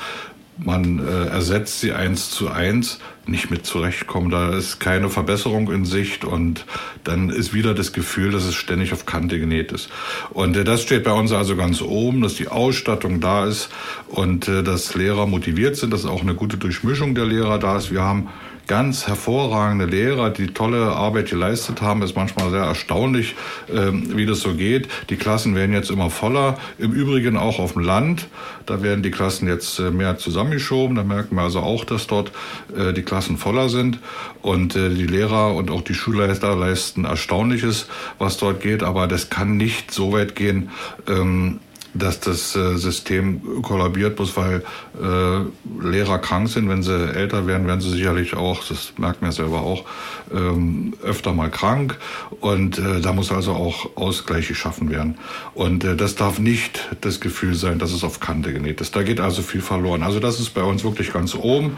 [0.64, 4.30] man äh, ersetzt sie eins zu eins, nicht mit zurechtkommen.
[4.30, 6.66] Da ist keine Verbesserung in Sicht und
[7.04, 9.88] dann ist wieder das Gefühl, dass es ständig auf Kante genäht ist.
[10.30, 13.68] Und äh, das steht bei uns also ganz oben, dass die Ausstattung da ist
[14.08, 17.92] und äh, dass Lehrer motiviert sind, dass auch eine gute Durchmischung der Lehrer da ist.
[17.92, 18.28] Wir haben
[18.68, 22.02] ganz hervorragende Lehrer, die tolle Arbeit geleistet haben.
[22.02, 23.34] ist manchmal sehr erstaunlich,
[23.74, 24.88] ähm, wie das so geht.
[25.10, 26.58] Die Klassen werden jetzt immer voller.
[26.78, 28.28] Im Übrigen auch auf dem Land.
[28.66, 30.94] Da werden die Klassen jetzt äh, mehr zusammengeschoben.
[30.94, 32.30] Da merken wir also auch, dass dort
[32.76, 33.98] äh, die Klassen voller sind.
[34.42, 38.82] Und äh, die Lehrer und auch die Schulleiter leisten Erstaunliches, was dort geht.
[38.82, 40.70] Aber das kann nicht so weit gehen,
[41.08, 41.60] ähm,
[41.94, 44.62] dass das äh, System kollabiert, bloß weil
[45.00, 46.68] äh, Lehrer krank sind.
[46.68, 49.84] Wenn sie älter werden, werden sie sicherlich auch, das merkt man ja selber auch,
[50.32, 51.96] ähm, öfter mal krank.
[52.40, 55.16] Und äh, da muss also auch Ausgleich geschaffen werden.
[55.54, 58.94] Und äh, das darf nicht das Gefühl sein, dass es auf Kante genäht ist.
[58.94, 60.02] Da geht also viel verloren.
[60.02, 61.76] Also das ist bei uns wirklich ganz oben.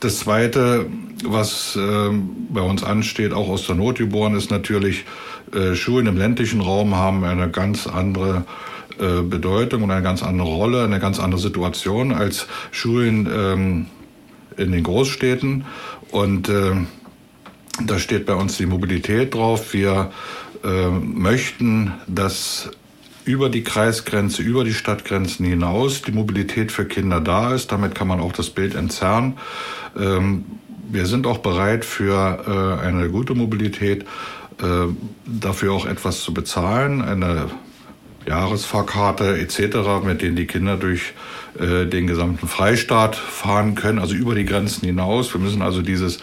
[0.00, 0.86] Das Zweite,
[1.24, 2.10] was äh,
[2.48, 5.04] bei uns ansteht, auch aus der Not geboren, ist natürlich,
[5.52, 8.44] äh, Schulen im ländlichen Raum haben eine ganz andere
[9.00, 13.86] äh, Bedeutung und eine ganz andere Rolle, eine ganz andere Situation als Schulen ähm,
[14.56, 15.64] in den Großstädten.
[16.10, 16.72] Und äh,
[17.86, 19.72] da steht bei uns die Mobilität drauf.
[19.72, 20.10] Wir
[20.62, 22.70] äh, möchten, dass
[23.24, 27.72] über die Kreisgrenze, über die Stadtgrenzen hinaus die Mobilität für Kinder da ist.
[27.72, 29.38] Damit kann man auch das Bild entzerren.
[29.98, 30.44] Ähm,
[30.90, 34.02] wir sind auch bereit für äh, eine gute Mobilität,
[34.60, 34.86] äh,
[35.24, 37.50] dafür auch etwas zu bezahlen, eine
[38.26, 41.14] Jahresfahrkarte etc., mit denen die Kinder durch
[41.58, 45.34] äh, den gesamten Freistaat fahren können, also über die Grenzen hinaus.
[45.34, 46.18] Wir müssen also dieses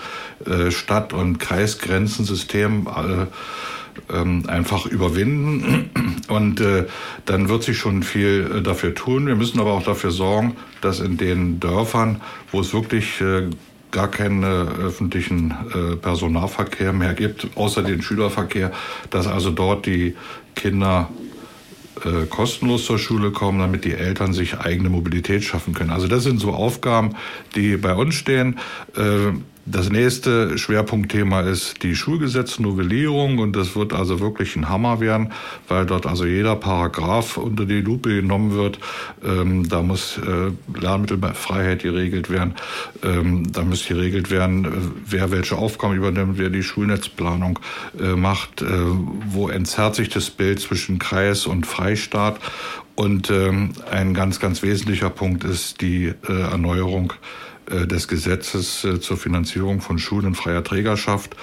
[0.45, 5.89] äh, Stadt- und Kreisgrenzensystem äh, ähm, einfach überwinden
[6.29, 6.63] und
[7.25, 9.27] dann wird sich schon viel dafür tun.
[9.27, 13.23] Wir müssen aber auch dafür sorgen, dass in den Dörfern, wo es wirklich
[13.91, 15.53] gar keinen öffentlichen
[16.01, 18.71] Personalverkehr mehr gibt, außer den Schülerverkehr,
[19.09, 20.15] dass also dort die
[20.53, 21.09] Kinder
[22.05, 25.91] äh, kostenlos zur Schule kommen, damit die Eltern sich eigene Mobilität schaffen können.
[25.91, 27.15] Also das sind so Aufgaben,
[27.55, 28.59] die bei uns stehen.
[28.95, 29.33] Äh,
[29.69, 35.33] das nächste Schwerpunktthema ist die Schulgesetznovellierung und das wird also wirklich ein Hammer werden,
[35.67, 38.79] weil dort also jeder Paragraph unter die Lupe genommen wird.
[39.23, 42.55] Ähm, da muss äh, Lernmittelfreiheit geregelt werden.
[43.03, 44.69] Ähm, da muss geregelt werden, äh,
[45.05, 47.59] wer welche Aufgaben übernimmt, wer die Schulnetzplanung
[47.99, 48.67] äh, macht, äh,
[49.29, 52.39] wo entzerrt sich das Bild zwischen Kreis und Freistaat.
[52.95, 57.13] Und ähm, ein ganz, ganz wesentlicher Punkt ist die äh, Erneuerung
[57.87, 61.35] des Gesetzes äh, zur Finanzierung von Schulen freier Trägerschaft.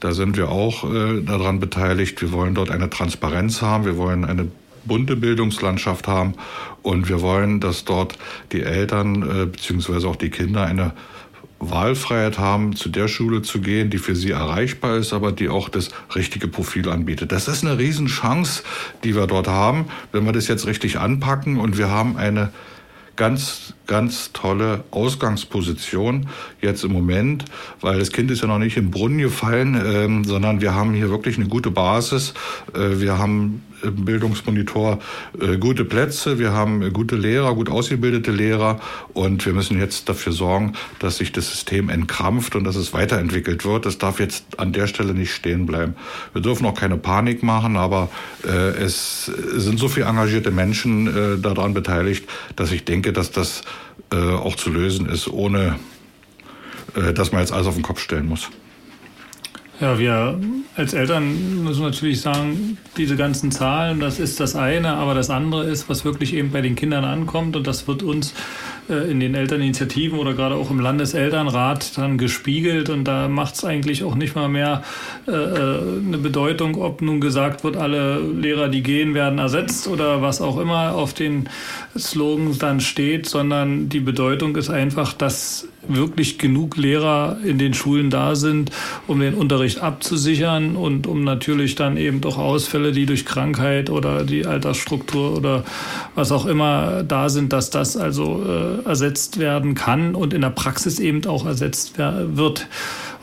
[0.00, 2.20] Da sind wir auch äh, daran beteiligt.
[2.20, 3.84] Wir wollen dort eine Transparenz haben.
[3.84, 4.48] Wir wollen eine
[4.84, 6.34] bunte Bildungslandschaft haben
[6.82, 8.16] und wir wollen, dass dort
[8.52, 10.94] die Eltern beziehungsweise auch die Kinder eine
[11.60, 15.68] Wahlfreiheit haben, zu der Schule zu gehen, die für sie erreichbar ist, aber die auch
[15.68, 17.32] das richtige Profil anbietet.
[17.32, 18.62] Das ist eine Riesenchance,
[19.04, 22.52] die wir dort haben, wenn wir das jetzt richtig anpacken und wir haben eine
[23.16, 26.28] ganz, ganz tolle Ausgangsposition
[26.60, 27.46] jetzt im Moment,
[27.80, 31.10] weil das Kind ist ja noch nicht im Brunnen gefallen, ähm, sondern wir haben hier
[31.10, 32.34] wirklich eine gute Basis.
[32.74, 34.98] Äh, wir haben im Bildungsmonitor
[35.40, 38.80] äh, gute Plätze, wir haben gute Lehrer, gut ausgebildete Lehrer
[39.14, 43.64] und wir müssen jetzt dafür sorgen, dass sich das System entkrampft und dass es weiterentwickelt
[43.64, 43.86] wird.
[43.86, 45.94] Das darf jetzt an der Stelle nicht stehen bleiben.
[46.32, 48.10] Wir dürfen auch keine Panik machen, aber
[48.44, 53.62] äh, es sind so viele engagierte Menschen äh, daran beteiligt, dass ich denke, dass das
[54.12, 55.78] äh, auch zu lösen ist, ohne
[56.94, 58.48] äh, dass man jetzt alles auf den Kopf stellen muss.
[59.80, 60.40] Ja, wir
[60.74, 65.64] als Eltern müssen natürlich sagen, diese ganzen Zahlen, das ist das eine, aber das andere
[65.64, 68.34] ist, was wirklich eben bei den Kindern ankommt und das wird uns
[68.88, 72.90] in den Elterninitiativen oder gerade auch im Landeselternrat dann gespiegelt.
[72.90, 74.82] Und da macht es eigentlich auch nicht mal mehr
[75.26, 80.22] äh, äh, eine Bedeutung, ob nun gesagt wird, alle Lehrer, die gehen, werden ersetzt oder
[80.22, 81.48] was auch immer auf den
[81.96, 88.10] Slogans dann steht, sondern die Bedeutung ist einfach, dass wirklich genug Lehrer in den Schulen
[88.10, 88.70] da sind,
[89.06, 94.24] um den Unterricht abzusichern und um natürlich dann eben doch Ausfälle, die durch Krankheit oder
[94.24, 95.64] die Altersstruktur oder
[96.14, 100.50] was auch immer da sind, dass das also äh, ersetzt werden kann und in der
[100.50, 102.66] Praxis eben auch ersetzt wird.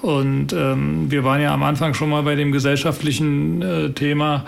[0.05, 4.45] Und ähm, wir waren ja am Anfang schon mal bei dem gesellschaftlichen äh, Thema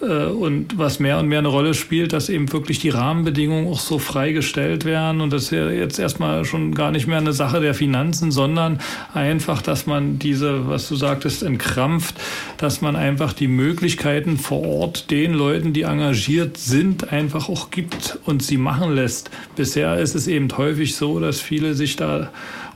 [0.00, 3.80] äh, und was mehr und mehr eine Rolle spielt, dass eben wirklich die Rahmenbedingungen auch
[3.80, 7.60] so freigestellt werden und das ist ja jetzt erstmal schon gar nicht mehr eine Sache
[7.60, 8.78] der Finanzen, sondern
[9.12, 12.14] einfach, dass man diese, was du sagtest, entkrampft,
[12.58, 18.20] dass man einfach die Möglichkeiten vor Ort den Leuten, die engagiert sind, einfach auch gibt
[18.26, 19.28] und sie machen lässt.
[19.56, 22.30] Bisher ist es eben häufig so, dass viele sich da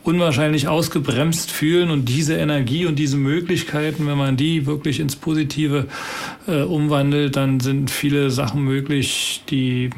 [0.05, 5.87] unwahrscheinlich ausgebremst fühlen und diese Energie und diese Möglichkeiten, wenn man die wirklich ins Positive
[6.47, 9.91] äh, umwandelt, dann sind viele Sachen möglich, die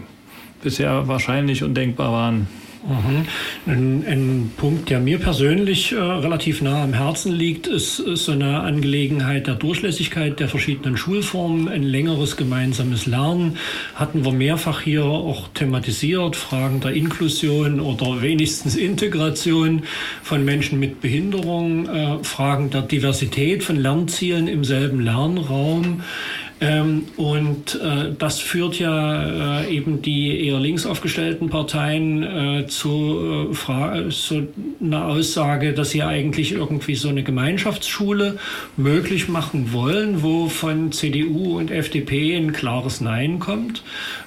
[0.63, 2.49] bisher wahrscheinlich undenkbar waren.
[2.89, 3.27] Mhm.
[3.67, 8.33] Ein, ein, Punkt, der mir persönlich äh, relativ nah am Herzen liegt, ist, ist, so
[8.33, 11.69] eine Angelegenheit der Durchlässigkeit der verschiedenen Schulformen.
[11.69, 13.59] Ein längeres gemeinsames Lernen
[13.97, 16.37] hatten wir mehrfach hier auch thematisiert.
[16.37, 19.83] Fragen der Inklusion oder wenigstens Integration
[20.23, 26.03] von Menschen mit Behinderung, äh, Fragen der Diversität von Lernzielen im selben Lernraum.
[26.59, 33.51] Ähm, und äh, das führt ja äh, eben die eher links aufgestellten Parteien äh, zu,
[33.53, 34.49] äh, zu
[34.81, 38.39] einer Aussage, dass sie eigentlich irgendwie so eine Gemeinschaftsschule
[38.79, 43.83] möglich machen wollen, wo von CDU und FDP ein klares Nein kommt.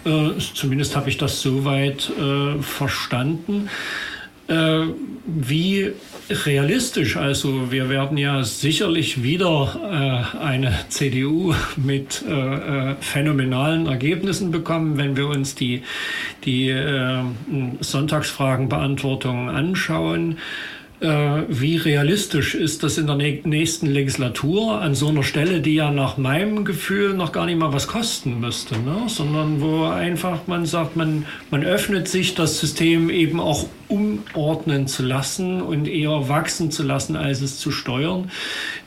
[0.06, 3.70] Äh, zumindest habe ich das soweit äh, verstanden.
[4.50, 4.88] Äh,
[5.26, 5.94] wie
[6.30, 12.32] realistisch, also wir werden ja sicherlich wieder äh, eine CDU mit äh,
[12.92, 15.84] äh, phänomenalen Ergebnissen bekommen, wenn wir uns die,
[16.46, 17.24] die äh,
[17.80, 20.40] Sonntagsfragenbeantwortung anschauen.
[21.02, 25.92] Äh, wie realistisch ist das in der nächsten Legislatur an so einer Stelle, die ja
[25.92, 29.04] nach meinem Gefühl noch gar nicht mal was kosten müsste, ne?
[29.08, 35.04] sondern wo einfach man sagt, man, man öffnet sich das System eben auch umordnen zu
[35.04, 38.30] lassen und eher wachsen zu lassen, als es zu steuern.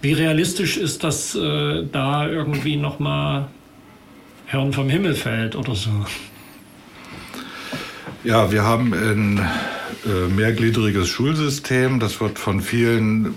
[0.02, 3.48] Wie realistisch ist das äh, da irgendwie nochmal
[4.44, 5.90] Herrn vom Himmel fällt oder so?
[8.22, 9.40] Ja, wir haben in
[10.04, 12.00] mehrgliedriges Schulsystem.
[12.00, 13.34] Das wird von vielen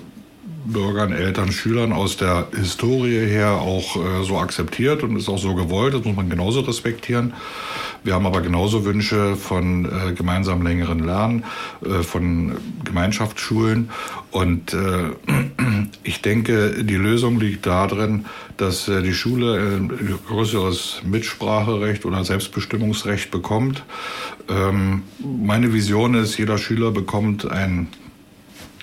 [0.65, 5.56] Bürgern, Eltern, Schülern aus der Historie her auch äh, so akzeptiert und ist auch so
[5.56, 5.93] gewollt.
[5.93, 7.34] Das muss man genauso respektieren.
[8.04, 11.43] Wir haben aber genauso Wünsche von äh, gemeinsam längeren Lernen,
[11.84, 13.89] äh, von Gemeinschaftsschulen.
[14.32, 15.12] Und äh,
[16.04, 18.25] ich denke, die Lösung liegt darin,
[18.58, 23.84] dass äh, die Schule ein größeres Mitspracherecht oder Selbstbestimmungsrecht bekommt.
[24.49, 27.88] Ähm, meine Vision ist, jeder Schüler bekommt ein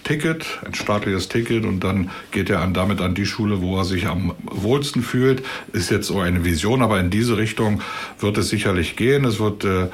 [0.04, 4.06] Ticket, ein staatliches Ticket und dann geht er damit an die Schule, wo er sich
[4.06, 5.42] am wohlsten fühlt.
[5.72, 7.82] Ist jetzt so eine Vision, aber in diese Richtung
[8.18, 9.24] wird es sicherlich gehen.
[9.24, 9.88] Es wird äh,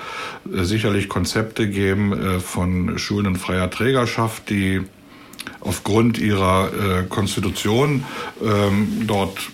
[0.64, 4.82] sicherlich Konzepte geben äh, von Schulen in freier Trägerschaft, die
[5.60, 8.04] aufgrund ihrer äh, Konstitution
[8.42, 9.50] ähm, dort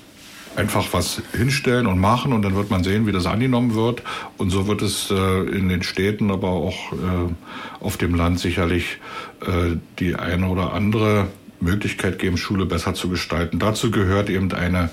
[0.56, 4.02] einfach was hinstellen und machen und dann wird man sehen, wie das angenommen wird.
[4.36, 7.34] Und so wird es äh, in den Städten, aber auch äh,
[7.80, 8.98] auf dem Land sicherlich
[9.42, 11.28] äh, die eine oder andere
[11.60, 13.58] Möglichkeit geben, Schule besser zu gestalten.
[13.58, 14.90] Dazu gehört eben eine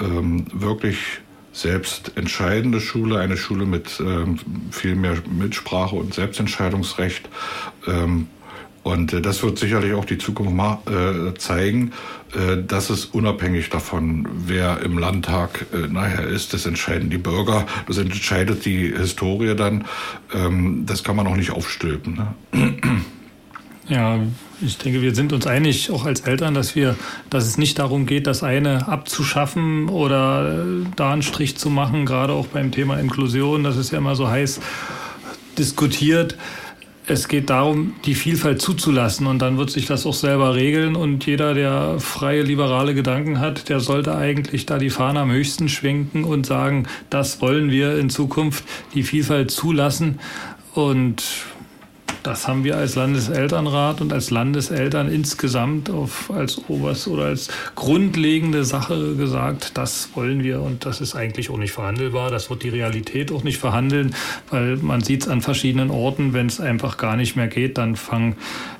[0.00, 1.20] ähm, wirklich
[1.52, 4.38] selbst entscheidende Schule, eine Schule mit ähm,
[4.70, 7.28] viel mehr Mitsprache und Selbstentscheidungsrecht.
[7.86, 8.28] Ähm,
[8.88, 11.92] und äh, das wird sicherlich auch die Zukunft äh, zeigen,
[12.34, 17.98] äh, dass es unabhängig davon, wer im Landtag nachher ist, das entscheiden die Bürger, das
[17.98, 19.84] entscheidet die Historie dann.
[20.32, 22.14] Ähm, das kann man auch nicht aufstülpen.
[22.52, 22.74] Ne?
[23.88, 24.20] Ja,
[24.60, 26.96] ich denke, wir sind uns einig, auch als Eltern, dass wir,
[27.30, 32.32] dass es nicht darum geht, das eine abzuschaffen oder da einen Strich zu machen, gerade
[32.32, 34.60] auch beim Thema Inklusion, das ist ja immer so heiß
[35.58, 36.36] diskutiert
[37.08, 41.24] es geht darum, die Vielfalt zuzulassen und dann wird sich das auch selber regeln und
[41.26, 46.24] jeder, der freie liberale Gedanken hat, der sollte eigentlich da die Fahne am höchsten schwenken
[46.24, 50.20] und sagen, das wollen wir in Zukunft, die Vielfalt zulassen
[50.74, 51.22] und
[52.28, 58.64] das haben wir als Landeselternrat und als Landeseltern insgesamt auf, als oberst oder als grundlegende
[58.64, 62.30] Sache gesagt, das wollen wir und das ist eigentlich auch nicht verhandelbar.
[62.30, 64.14] Das wird die Realität auch nicht verhandeln,
[64.50, 67.96] weil man sieht es an verschiedenen Orten, wenn es einfach gar nicht mehr geht, dann
[67.96, 68.36] fangen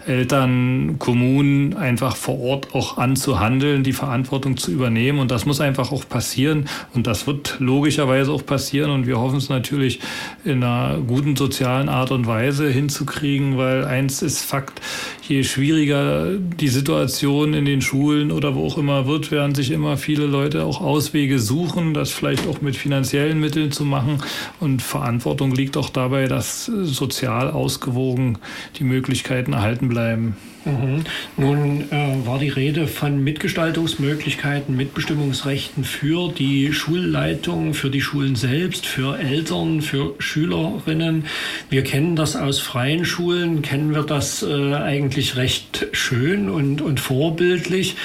[0.09, 5.18] Eltern, Kommunen einfach vor Ort auch an zu handeln, die Verantwortung zu übernehmen.
[5.18, 6.68] Und das muss einfach auch passieren.
[6.94, 8.90] Und das wird logischerweise auch passieren.
[8.90, 10.01] Und wir hoffen es natürlich
[10.44, 14.81] in einer guten sozialen Art und Weise hinzukriegen, weil eins ist Fakt,
[15.29, 19.97] je schwieriger die Situation in den Schulen oder wo auch immer wird, werden sich immer
[19.97, 24.23] viele Leute auch Auswege suchen, das vielleicht auch mit finanziellen Mitteln zu machen.
[24.61, 28.38] Und Verantwortung liegt auch dabei, dass sozial ausgewogen
[28.79, 30.37] die Möglichkeiten erhalten bleiben.
[30.69, 31.05] Mhm.
[31.37, 38.87] Nun äh, war die Rede von Mitgestaltungsmöglichkeiten, Mitbestimmungsrechten für die Schulleitung, für die Schulen selbst,
[38.87, 41.25] für Eltern, für Schülerinnen.
[41.71, 47.01] Wir kennen das aus freien Schulen, kennen wir das äh, eigentlich recht schön und, und
[47.01, 47.97] vorbildlich.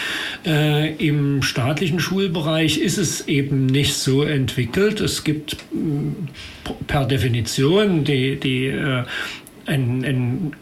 [0.46, 5.02] Äh, Im staatlichen Schulbereich ist es eben nicht so entwickelt.
[5.02, 5.58] Es gibt
[6.88, 9.04] per Definition die, die äh,
[9.66, 10.54] ein, ein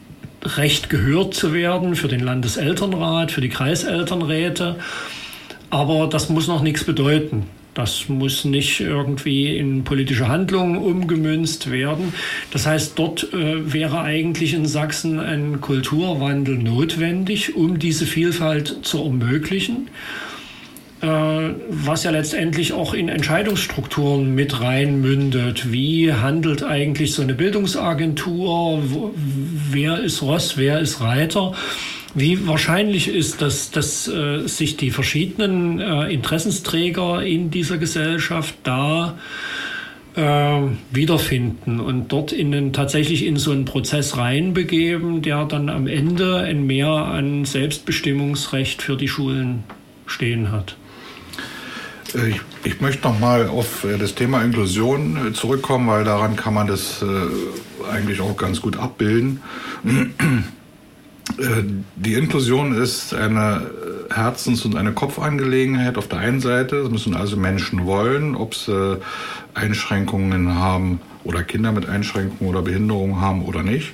[0.44, 4.78] Recht gehört zu werden für den Landeselternrat, für die Kreiselternräte.
[5.70, 7.46] Aber das muss noch nichts bedeuten.
[7.74, 12.14] Das muss nicht irgendwie in politische Handlungen umgemünzt werden.
[12.52, 19.02] Das heißt, dort äh, wäre eigentlich in Sachsen ein Kulturwandel notwendig, um diese Vielfalt zu
[19.04, 19.88] ermöglichen.
[21.02, 25.72] Äh, was ja letztendlich auch in Entscheidungsstrukturen mit reinmündet.
[25.72, 28.84] Wie handelt eigentlich so eine Bildungsagentur?
[29.72, 31.54] Wer ist Ross, wer ist Reiter?
[32.14, 39.18] Wie wahrscheinlich ist, dass, dass äh, sich die verschiedenen äh, Interessensträger in dieser Gesellschaft da
[40.16, 40.62] äh,
[40.92, 46.38] wiederfinden und dort in den, tatsächlich in so einen Prozess reinbegeben, der dann am Ende
[46.38, 49.64] ein Mehr an Selbstbestimmungsrecht für die Schulen
[50.06, 50.76] stehen hat?
[52.16, 56.36] Äh, ich, ich, möchte noch mal auf äh, das Thema Inklusion äh, zurückkommen, weil daran
[56.36, 57.04] kann man das
[57.92, 59.42] eigentlich auch ganz gut abbilden.
[61.96, 63.70] Die Inklusion ist eine
[64.10, 66.78] Herzens- und eine Kopfangelegenheit auf der einen Seite.
[66.78, 69.00] Es müssen also Menschen wollen, ob sie
[69.54, 73.94] Einschränkungen haben oder Kinder mit Einschränkungen oder Behinderungen haben oder nicht.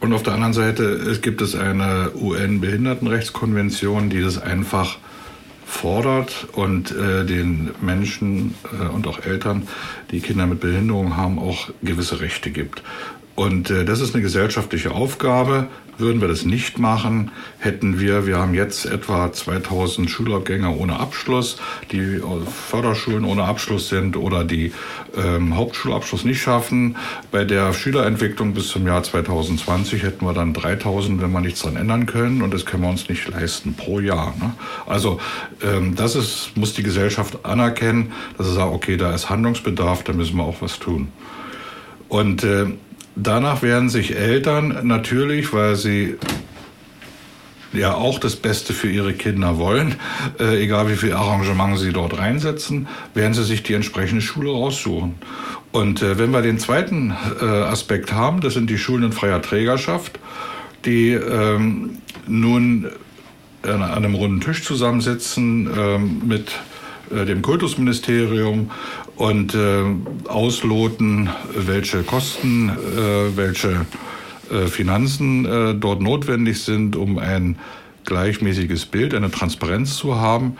[0.00, 4.98] Und auf der anderen Seite gibt es eine UN-Behindertenrechtskonvention, die das einfach
[5.70, 9.68] fordert und äh, den Menschen äh, und auch Eltern,
[10.10, 12.82] die Kinder mit Behinderung haben, auch gewisse Rechte gibt.
[13.36, 15.68] Und äh, das ist eine gesellschaftliche Aufgabe.
[16.00, 21.58] Würden wir das nicht machen, hätten wir, wir haben jetzt etwa 2000 Schulabgänger ohne Abschluss,
[21.92, 22.20] die
[22.68, 24.72] Förderschulen ohne Abschluss sind oder die
[25.16, 26.96] ähm, Hauptschulabschluss nicht schaffen.
[27.30, 31.76] Bei der Schülerentwicklung bis zum Jahr 2020 hätten wir dann 3000, wenn wir nichts daran
[31.76, 32.42] ändern können.
[32.42, 34.34] Und das können wir uns nicht leisten pro Jahr.
[34.40, 34.54] Ne?
[34.86, 35.20] Also
[35.62, 40.12] ähm, das ist, muss die Gesellschaft anerkennen, dass sie sagt, okay, da ist Handlungsbedarf, da
[40.12, 41.08] müssen wir auch was tun.
[42.08, 42.66] Und äh,
[43.22, 46.16] Danach werden sich Eltern natürlich, weil sie
[47.72, 49.96] ja auch das Beste für ihre Kinder wollen,
[50.40, 55.16] äh, egal wie viel Arrangement sie dort reinsetzen, werden sie sich die entsprechende Schule raussuchen.
[55.70, 59.42] Und äh, wenn wir den zweiten äh, Aspekt haben, das sind die Schulen in freier
[59.42, 60.18] Trägerschaft,
[60.86, 62.90] die ähm, nun
[63.62, 66.52] an einem runden Tisch zusammensitzen ähm, mit
[67.10, 68.70] äh, dem Kultusministerium
[69.20, 69.84] und äh,
[70.28, 73.84] ausloten, welche Kosten, äh, welche
[74.50, 77.58] äh, Finanzen äh, dort notwendig sind, um ein
[78.04, 80.56] gleichmäßiges Bild, eine Transparenz zu haben,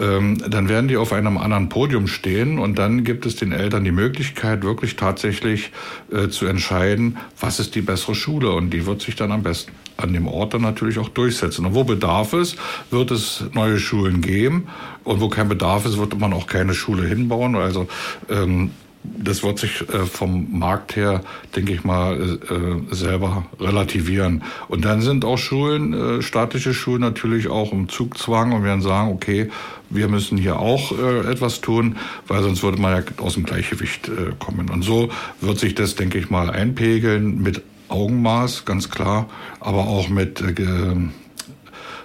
[0.00, 3.84] ähm, dann werden die auf einem anderen Podium stehen und dann gibt es den Eltern
[3.84, 5.70] die Möglichkeit, wirklich tatsächlich
[6.10, 9.72] äh, zu entscheiden, was ist die bessere Schule und die wird sich dann am besten
[9.96, 11.66] an dem Ort dann natürlich auch durchsetzen.
[11.66, 12.56] Und wo Bedarf ist,
[12.90, 14.68] wird es neue Schulen geben.
[15.04, 17.54] Und wo kein Bedarf ist, wird man auch keine Schule hinbauen.
[17.54, 17.86] Also
[18.28, 18.70] ähm,
[19.04, 21.22] das wird sich äh, vom Markt her,
[21.54, 24.42] denke ich mal, äh, selber relativieren.
[24.68, 29.12] Und dann sind auch Schulen, äh, staatliche Schulen natürlich auch im Zugzwang und werden sagen,
[29.12, 29.50] okay,
[29.90, 34.08] wir müssen hier auch äh, etwas tun, weil sonst würde man ja aus dem Gleichgewicht
[34.08, 34.70] äh, kommen.
[34.70, 39.28] Und so wird sich das, denke ich mal, einpegeln mit Augenmaß, ganz klar,
[39.60, 40.54] aber auch mit äh,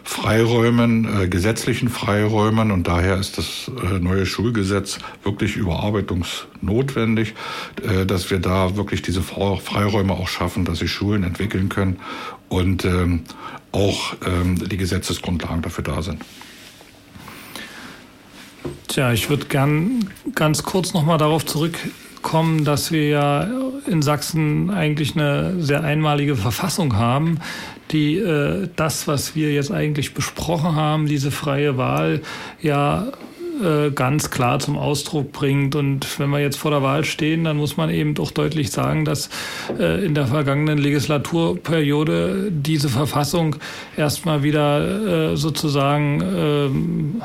[0.10, 7.36] Freiräumen, äh, gesetzlichen Freiräumen und daher ist das äh, neue Schulgesetz wirklich überarbeitungsnotwendig,
[7.88, 12.00] äh, dass wir da wirklich diese Freiräume auch schaffen, dass sich Schulen entwickeln können
[12.50, 13.22] und ähm,
[13.72, 16.24] auch ähm, die Gesetzesgrundlagen dafür da sind.
[18.88, 21.78] Tja, ich würde gern ganz kurz noch mal darauf zurück
[22.22, 23.48] kommen, dass wir ja
[23.88, 27.40] in Sachsen eigentlich eine sehr einmalige Verfassung haben,
[27.92, 32.22] die äh, das, was wir jetzt eigentlich besprochen haben, diese freie Wahl,
[32.62, 33.08] ja
[33.62, 35.76] äh, ganz klar zum Ausdruck bringt.
[35.76, 39.06] Und wenn wir jetzt vor der Wahl stehen, dann muss man eben doch deutlich sagen,
[39.06, 39.30] dass
[39.78, 43.58] äh, in der vergangenen Legislaturperiode diese Verfassung
[43.98, 47.22] erstmal wieder äh, sozusagen ähm,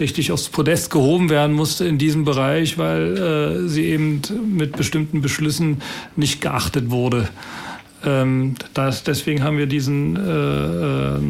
[0.00, 4.22] richtig aufs Podest gehoben werden musste in diesem Bereich, weil äh, sie eben
[4.56, 5.82] mit bestimmten Beschlüssen
[6.16, 7.28] nicht geachtet wurde.
[8.04, 11.20] Ähm, das, deswegen haben wir diesen äh, äh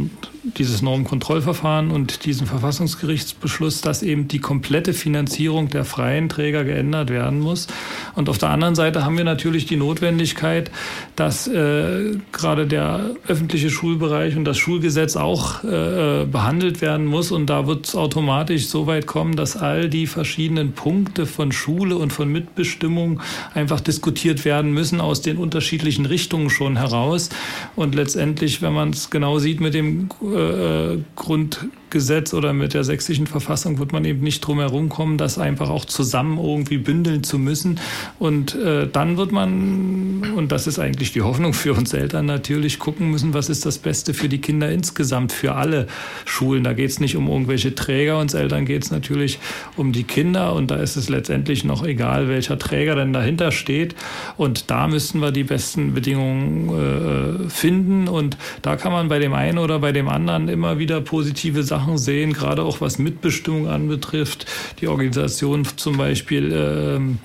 [0.57, 7.40] dieses Normkontrollverfahren und diesen Verfassungsgerichtsbeschluss, dass eben die komplette Finanzierung der freien Träger geändert werden
[7.40, 7.66] muss.
[8.14, 10.70] Und auf der anderen Seite haben wir natürlich die Notwendigkeit,
[11.16, 17.30] dass äh, gerade der öffentliche Schulbereich und das Schulgesetz auch äh, behandelt werden muss.
[17.30, 21.96] Und da wird es automatisch so weit kommen, dass all die verschiedenen Punkte von Schule
[21.96, 23.20] und von Mitbestimmung
[23.55, 27.28] einfach diskutiert werden müssen aus den unterschiedlichen Richtungen schon heraus.
[27.76, 32.53] Und letztendlich, wenn man es genau sieht mit dem äh, äh, äh, Grund Grundgesetz oder
[32.53, 36.39] mit der sächsischen Verfassung wird man eben nicht drum herum kommen, das einfach auch zusammen
[36.39, 37.80] irgendwie bündeln zu müssen.
[38.18, 42.78] Und äh, dann wird man, und das ist eigentlich die Hoffnung für uns Eltern natürlich,
[42.78, 45.86] gucken müssen, was ist das Beste für die Kinder insgesamt, für alle
[46.26, 46.62] Schulen.
[46.62, 49.39] Da geht es nicht um irgendwelche Träger, uns Eltern geht es natürlich
[49.76, 53.95] um die Kinder und da ist es letztendlich noch egal, welcher Träger denn dahinter steht.
[54.36, 59.32] Und da müssten wir die besten Bedingungen äh, finden und da kann man bei dem
[59.32, 64.47] einen oder bei dem anderen immer wieder positive Sachen sehen, gerade auch was Mitbestimmung anbetrifft.
[64.81, 67.18] Die Organisation zum Beispiel ähm,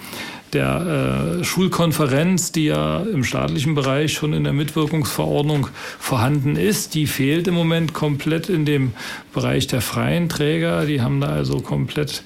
[0.53, 5.67] der äh, Schulkonferenz, die ja im staatlichen Bereich schon in der Mitwirkungsverordnung
[5.99, 8.93] vorhanden ist, die fehlt im Moment komplett in dem
[9.33, 10.85] Bereich der freien Träger.
[10.85, 12.23] Die haben da also komplett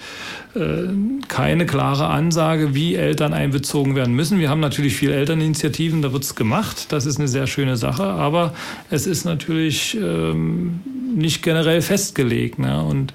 [0.55, 0.87] äh,
[1.27, 4.39] keine klare Ansage, wie Eltern einbezogen werden müssen.
[4.39, 6.91] Wir haben natürlich viele Elterninitiativen, da wird es gemacht.
[6.91, 8.53] Das ist eine sehr schöne Sache, aber
[8.89, 10.81] es ist natürlich ähm,
[11.17, 12.59] nicht generell festgelegt.
[12.59, 12.81] Ne?
[12.83, 13.13] Und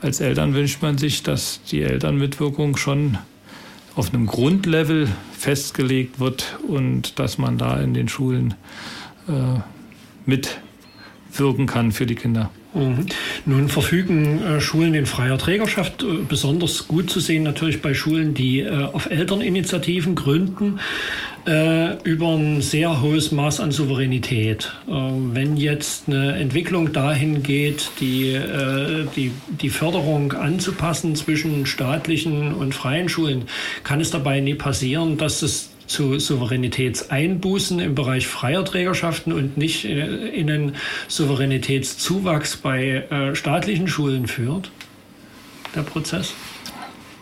[0.00, 3.18] als Eltern wünscht man sich, dass die Elternmitwirkung schon
[3.96, 8.54] auf einem Grundlevel festgelegt wird und dass man da in den Schulen
[9.28, 9.60] äh,
[11.30, 12.50] mitwirken kann für die Kinder.
[12.74, 13.06] Mhm.
[13.46, 18.34] Nun verfügen äh, Schulen in freier Trägerschaft, äh, besonders gut zu sehen natürlich bei Schulen,
[18.34, 20.78] die äh, auf Elterninitiativen gründen,
[21.48, 24.72] äh, über ein sehr hohes Maß an Souveränität.
[24.86, 32.54] Äh, wenn jetzt eine Entwicklung dahin geht, die, äh, die, die Förderung anzupassen zwischen staatlichen
[32.54, 33.46] und freien Schulen,
[33.82, 39.84] kann es dabei nie passieren, dass es zu Souveränitätseinbußen im Bereich freier Trägerschaften und nicht
[39.84, 40.76] äh, in einen
[41.08, 44.70] Souveränitätszuwachs bei äh, staatlichen Schulen führt,
[45.74, 46.34] der Prozess?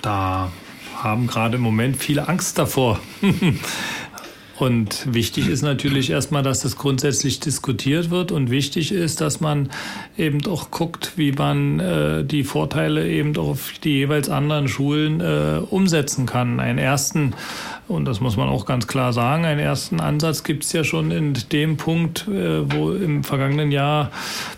[0.03, 0.53] Da
[0.97, 3.01] haben gerade im Moment viele Angst davor.
[4.59, 9.71] Und wichtig ist natürlich erstmal, dass das grundsätzlich diskutiert wird und wichtig ist, dass man
[10.17, 15.21] eben auch guckt, wie man äh, die Vorteile eben auch auf die jeweils anderen Schulen
[15.21, 16.59] äh, umsetzen kann.
[16.59, 17.35] Einen ersten
[17.89, 19.45] und das muss man auch ganz klar sagen.
[19.45, 24.11] Einen ersten Ansatz gibt es ja schon in dem Punkt, äh, wo im vergangenen Jahr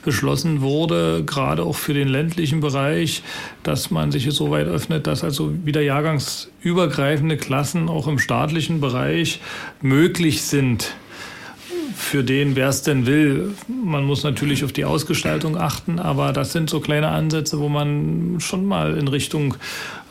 [0.04, 3.22] beschlossen wurde, gerade auch für den ländlichen Bereich,
[3.62, 9.40] dass man sich so weit öffnet, dass also wieder jahrgangsübergreifende Klassen auch im staatlichen Bereich
[9.80, 10.94] möglich sind
[11.94, 13.54] für den, wer es denn will.
[13.68, 18.36] Man muss natürlich auf die Ausgestaltung achten, aber das sind so kleine Ansätze, wo man
[18.40, 19.54] schon mal in Richtung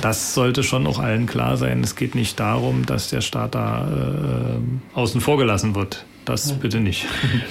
[0.00, 1.82] das sollte schon auch allen klar sein.
[1.82, 6.04] Es geht nicht darum, dass der Staat da äh, außen vor gelassen wird.
[6.28, 7.06] Das bitte nicht.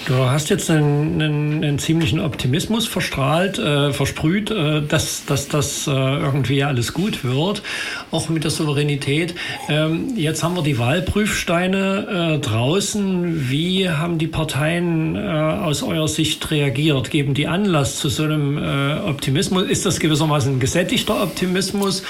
[0.05, 5.91] Du hast jetzt einen, einen, einen ziemlichen Optimismus verstrahlt, äh, versprüht, äh, dass, das äh,
[5.91, 7.63] irgendwie alles gut wird,
[8.11, 9.35] auch mit der Souveränität.
[9.69, 13.49] Ähm, jetzt haben wir die Wahlprüfsteine äh, draußen.
[13.49, 17.09] Wie haben die Parteien äh, aus eurer Sicht reagiert?
[17.09, 19.63] Geben die Anlass zu so einem äh, Optimismus?
[19.63, 22.03] Ist das gewissermaßen ein gesättigter Optimismus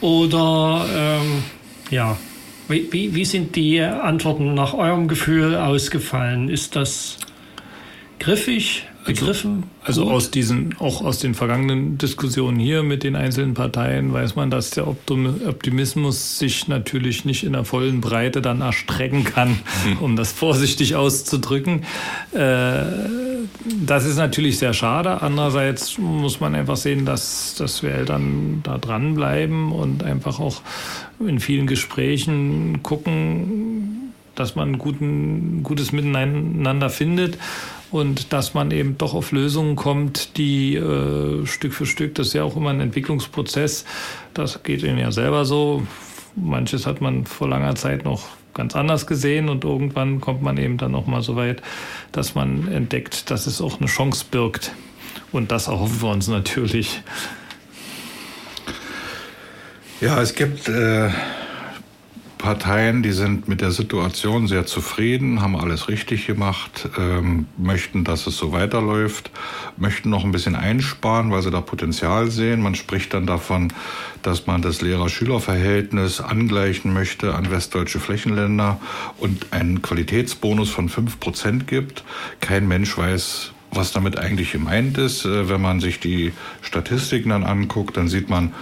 [0.00, 1.42] oder ähm,
[1.90, 2.16] ja?
[2.68, 6.50] Wie, wie, wie sind die Antworten nach eurem Gefühl ausgefallen?
[6.50, 7.16] Ist das
[8.18, 9.64] griffig, begriffen?
[9.82, 14.36] Also, also aus diesen, auch aus den vergangenen Diskussionen hier mit den einzelnen Parteien weiß
[14.36, 19.58] man, dass der Optimismus sich natürlich nicht in der vollen Breite dann erstrecken kann,
[20.00, 21.84] um das vorsichtig auszudrücken.
[22.32, 22.82] Äh,
[23.84, 25.22] das ist natürlich sehr schade.
[25.22, 30.62] Andererseits muss man einfach sehen, dass, dass wir Eltern da dranbleiben und einfach auch
[31.26, 37.38] in vielen Gesprächen gucken, dass man ein guten, gutes Miteinander findet
[37.90, 42.32] und dass man eben doch auf Lösungen kommt, die äh, Stück für Stück, das ist
[42.34, 43.84] ja auch immer ein Entwicklungsprozess,
[44.34, 45.82] das geht Ihnen ja selber so.
[46.36, 50.78] Manches hat man vor langer Zeit noch ganz anders gesehen und irgendwann kommt man eben
[50.78, 51.62] dann nochmal so weit,
[52.12, 54.72] dass man entdeckt, dass es auch eine Chance birgt.
[55.32, 57.00] Und das erhoffen wir uns natürlich.
[60.00, 61.10] Ja, es gibt äh,
[62.38, 68.26] Parteien, die sind mit der Situation sehr zufrieden, haben alles richtig gemacht, ähm, möchten, dass
[68.26, 69.30] es so weiterläuft,
[69.76, 72.62] möchten noch ein bisschen einsparen, weil sie da Potenzial sehen.
[72.62, 73.72] Man spricht dann davon,
[74.22, 78.80] dass man das Lehrer-Schüler-Verhältnis angleichen möchte an westdeutsche Flächenländer
[79.18, 82.04] und einen Qualitätsbonus von fünf Prozent gibt.
[82.40, 85.24] Kein Mensch weiß, was damit eigentlich gemeint ist.
[85.24, 86.32] Äh, wenn man sich die
[86.62, 88.54] Statistiken dann anguckt, dann sieht man,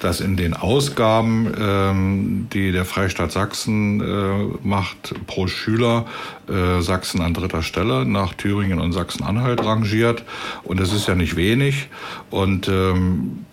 [0.00, 6.06] dass in den Ausgaben, ähm, die der Freistaat Sachsen äh, macht pro Schüler,
[6.48, 10.24] äh, Sachsen an dritter Stelle nach Thüringen und Sachsen-Anhalt rangiert.
[10.64, 11.88] Und das ist ja nicht wenig.
[12.30, 13.46] Und ähm,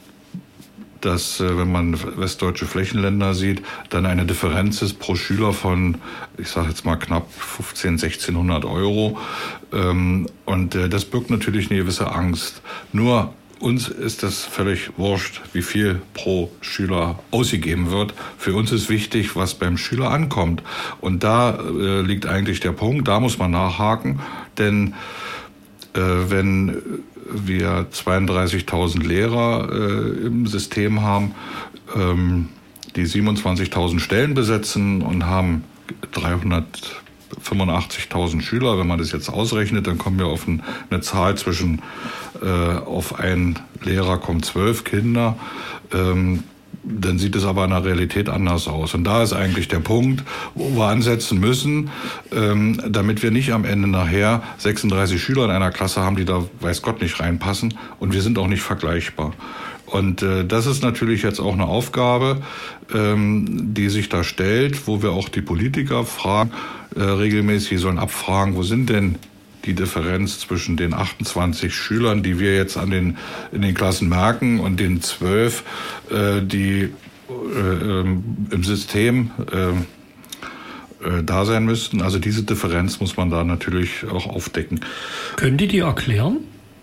[1.04, 5.98] dass, äh, wenn man westdeutsche Flächenländer sieht, dann eine Differenz ist pro Schüler von,
[6.38, 9.18] ich sage jetzt mal knapp 15, 1600 Euro.
[9.72, 12.62] Ähm, und äh, das birgt natürlich eine gewisse Angst.
[12.94, 13.34] Nur
[13.64, 18.14] uns ist das völlig wurscht, wie viel pro Schüler ausgegeben wird.
[18.38, 20.62] Für uns ist wichtig, was beim Schüler ankommt.
[21.00, 24.20] Und da äh, liegt eigentlich der Punkt, da muss man nachhaken,
[24.58, 24.94] denn
[25.94, 26.82] äh, wenn
[27.32, 31.34] wir 32.000 Lehrer äh, im System haben,
[31.96, 32.50] ähm,
[32.98, 35.64] die 27.000 Stellen besetzen und haben
[36.12, 37.03] 300
[37.42, 38.78] 85.000 Schüler.
[38.78, 41.82] Wenn man das jetzt ausrechnet, dann kommen wir auf eine Zahl zwischen,
[42.42, 45.38] äh, auf einen Lehrer kommen zwölf Kinder.
[45.94, 46.44] Ähm,
[46.84, 48.94] dann sieht es aber in der Realität anders aus.
[48.94, 50.24] Und da ist eigentlich der Punkt,
[50.54, 51.90] wo wir ansetzen müssen,
[52.32, 56.44] ähm, damit wir nicht am Ende nachher 36 Schüler in einer Klasse haben, die da
[56.60, 57.76] weiß Gott nicht reinpassen.
[58.00, 59.34] Und wir sind auch nicht vergleichbar.
[59.94, 62.42] Und äh, das ist natürlich jetzt auch eine Aufgabe,
[62.92, 66.52] ähm, die sich da stellt, wo wir auch die Politiker fragen,
[66.96, 69.20] äh, regelmäßig sollen abfragen, wo sind denn
[69.66, 73.18] die Differenz zwischen den 28 Schülern, die wir jetzt an den,
[73.52, 75.64] in den Klassen merken, und den zwölf,
[76.10, 76.90] äh, die
[77.30, 79.70] äh, im System äh,
[81.08, 82.02] äh, da sein müssten.
[82.02, 84.80] Also diese Differenz muss man da natürlich auch aufdecken.
[85.36, 86.38] Können die die erklären?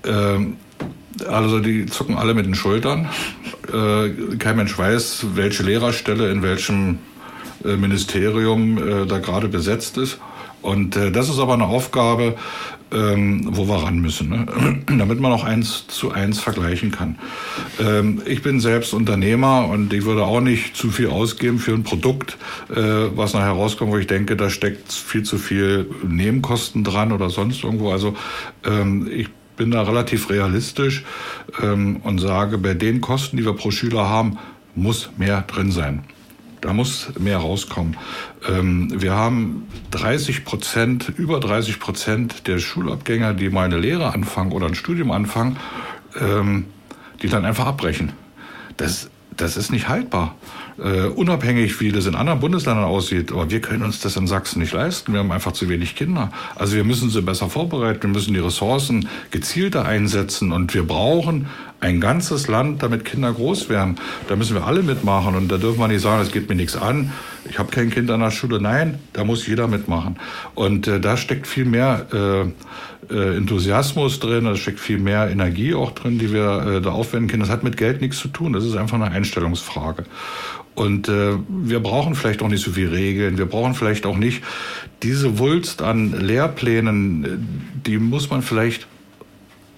[0.05, 0.57] Ähm,
[1.29, 3.09] also die zucken alle mit den Schultern.
[3.73, 6.99] Äh, kein Mensch weiß, welche Lehrerstelle in welchem
[7.65, 10.19] äh, Ministerium äh, da gerade besetzt ist.
[10.63, 12.35] Und das ist aber eine Aufgabe,
[12.93, 14.47] ähm, wo wir ran müssen, ne?
[14.99, 17.19] damit man auch eins zu eins vergleichen kann.
[17.83, 21.83] Ähm, ich bin selbst Unternehmer und ich würde auch nicht zu viel ausgeben für ein
[21.83, 22.37] Produkt,
[22.69, 27.65] was nachher rauskommt, wo ich denke, da steckt viel zu viel Nebenkosten dran oder sonst
[27.65, 27.91] irgendwo.
[27.91, 28.15] Also
[28.65, 29.31] ähm, ich
[29.61, 31.05] bin da relativ realistisch
[31.61, 34.39] ähm, und sage, bei den Kosten, die wir pro Schüler haben,
[34.75, 36.05] muss mehr drin sein.
[36.63, 37.99] Da muss mehr rauskommen.
[38.49, 44.53] Ähm, wir haben 30 Prozent, über 30 Prozent der Schulabgänger, die mal eine Lehre anfangen
[44.53, 45.59] oder ein Studium anfangen,
[46.19, 46.65] ähm,
[47.21, 48.13] die dann einfach abbrechen.
[48.79, 50.37] Das, das ist nicht haltbar
[50.83, 53.33] äh, unabhängig, wie das in anderen Bundesländern aussieht.
[53.33, 55.13] Aber wir können uns das in Sachsen nicht leisten.
[55.13, 56.31] Wir haben einfach zu wenig Kinder.
[56.57, 58.03] Also wir müssen sie besser vorbereiten.
[58.03, 60.53] Wir müssen die Ressourcen gezielter einsetzen.
[60.53, 61.47] Und wir brauchen
[61.81, 63.97] ein ganzes Land, damit Kinder groß werden.
[64.29, 65.35] Da müssen wir alle mitmachen.
[65.35, 67.13] Und da dürfen wir nicht sagen, es geht mir nichts an.
[67.49, 68.61] Ich habe kein Kind an der Schule.
[68.61, 70.17] Nein, da muss jeder mitmachen.
[70.55, 72.51] Und äh, da steckt viel mehr äh,
[73.11, 77.29] äh, Enthusiasmus drin, da steckt viel mehr Energie auch drin, die wir äh, da aufwenden
[77.29, 77.41] können.
[77.41, 78.53] Das hat mit Geld nichts zu tun.
[78.53, 80.05] Das ist einfach eine Einstellungsfrage.
[80.75, 83.39] Und äh, wir brauchen vielleicht auch nicht so viele Regeln.
[83.39, 84.43] Wir brauchen vielleicht auch nicht
[85.03, 87.73] diese Wulst an Lehrplänen.
[87.87, 88.87] Die muss man vielleicht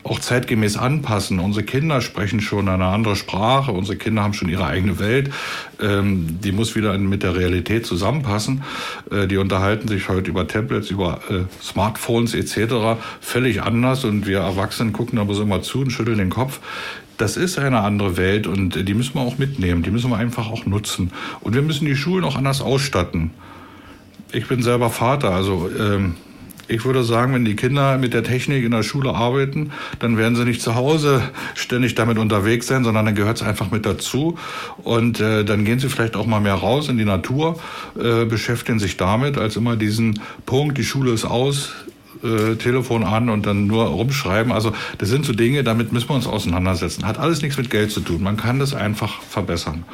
[0.04, 1.38] auch zeitgemäß anpassen.
[1.38, 5.30] Unsere Kinder sprechen schon eine andere Sprache, unsere Kinder haben schon ihre eigene Welt.
[5.80, 8.62] Ähm, die muss wieder mit der Realität zusammenpassen.
[9.10, 13.00] Äh, die unterhalten sich heute über Tablets, über äh, Smartphones etc.
[13.20, 16.60] völlig anders und wir Erwachsenen gucken aber so immer zu und schütteln den Kopf.
[17.18, 20.50] Das ist eine andere Welt und die müssen wir auch mitnehmen, die müssen wir einfach
[20.50, 21.12] auch nutzen.
[21.40, 23.30] Und wir müssen die Schulen auch anders ausstatten.
[24.32, 26.16] Ich bin selber Vater, also ähm,
[26.68, 30.36] ich würde sagen, wenn die Kinder mit der Technik in der Schule arbeiten, dann werden
[30.36, 31.22] sie nicht zu Hause
[31.54, 34.38] ständig damit unterwegs sein, sondern dann gehört es einfach mit dazu.
[34.82, 37.58] Und äh, dann gehen sie vielleicht auch mal mehr raus in die Natur,
[37.98, 41.72] äh, beschäftigen sich damit, als immer diesen Punkt, die Schule ist aus,
[42.22, 44.52] äh, Telefon an und dann nur rumschreiben.
[44.52, 47.04] Also das sind so Dinge, damit müssen wir uns auseinandersetzen.
[47.04, 48.22] Hat alles nichts mit Geld zu tun.
[48.22, 49.84] Man kann das einfach verbessern.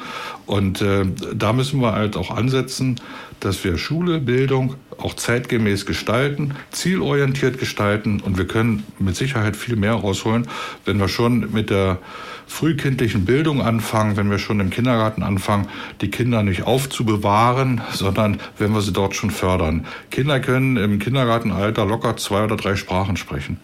[0.49, 2.99] Und äh, da müssen wir halt auch ansetzen,
[3.39, 9.77] dass wir Schule, Bildung auch zeitgemäß gestalten, zielorientiert gestalten und wir können mit Sicherheit viel
[9.77, 10.49] mehr rausholen,
[10.87, 11.99] wenn wir schon mit der
[12.47, 15.69] frühkindlichen Bildung anfangen, wenn wir schon im Kindergarten anfangen,
[16.01, 19.85] die Kinder nicht aufzubewahren, sondern wenn wir sie dort schon fördern.
[20.11, 23.61] Kinder können im Kindergartenalter locker zwei oder drei Sprachen sprechen.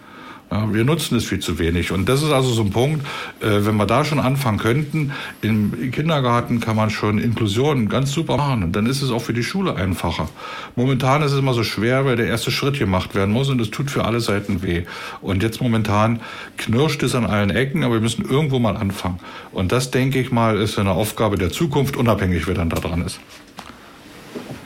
[0.73, 1.93] Wir nutzen es viel zu wenig.
[1.93, 3.05] Und das ist also so ein Punkt,
[3.41, 8.37] äh, wenn wir da schon anfangen könnten, im Kindergarten kann man schon Inklusion ganz super
[8.37, 8.63] machen.
[8.65, 10.29] Und dann ist es auch für die Schule einfacher.
[10.77, 13.71] Momentan ist es immer so schwer, weil der erste Schritt gemacht werden muss und es
[13.71, 14.85] tut für alle Seiten weh.
[15.21, 16.21] Und jetzt momentan
[16.57, 19.19] knirscht es an allen Ecken, aber wir müssen irgendwo mal anfangen.
[19.53, 23.03] Und das, denke ich mal, ist eine Aufgabe der Zukunft, unabhängig wer dann da dran
[23.03, 23.21] ist.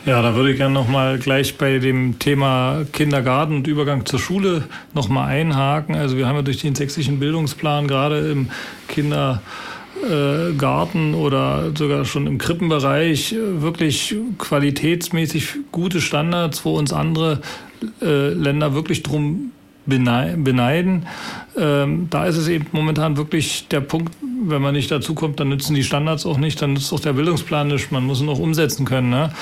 [0.09, 4.65] Ja, da würde ich gerne nochmal gleich bei dem Thema Kindergarten und Übergang zur Schule
[4.95, 5.95] nochmal einhaken.
[5.95, 8.49] Also wir haben ja durch den sächsischen Bildungsplan gerade im
[8.89, 9.43] Kindergarten
[11.15, 17.43] oder sogar schon im Krippenbereich wirklich qualitätsmäßig gute Standards, wo uns andere
[18.01, 19.53] äh, Länder wirklich drum
[19.85, 21.07] beneiden.
[21.55, 25.51] Ähm, da ist es eben momentan wirklich der Punkt, wenn man nicht dazu kommt, dann
[25.51, 28.39] nützen die Standards auch nicht, dann nützt auch der Bildungsplan nicht, man muss ihn auch
[28.39, 29.11] umsetzen können.
[29.11, 29.33] Ne?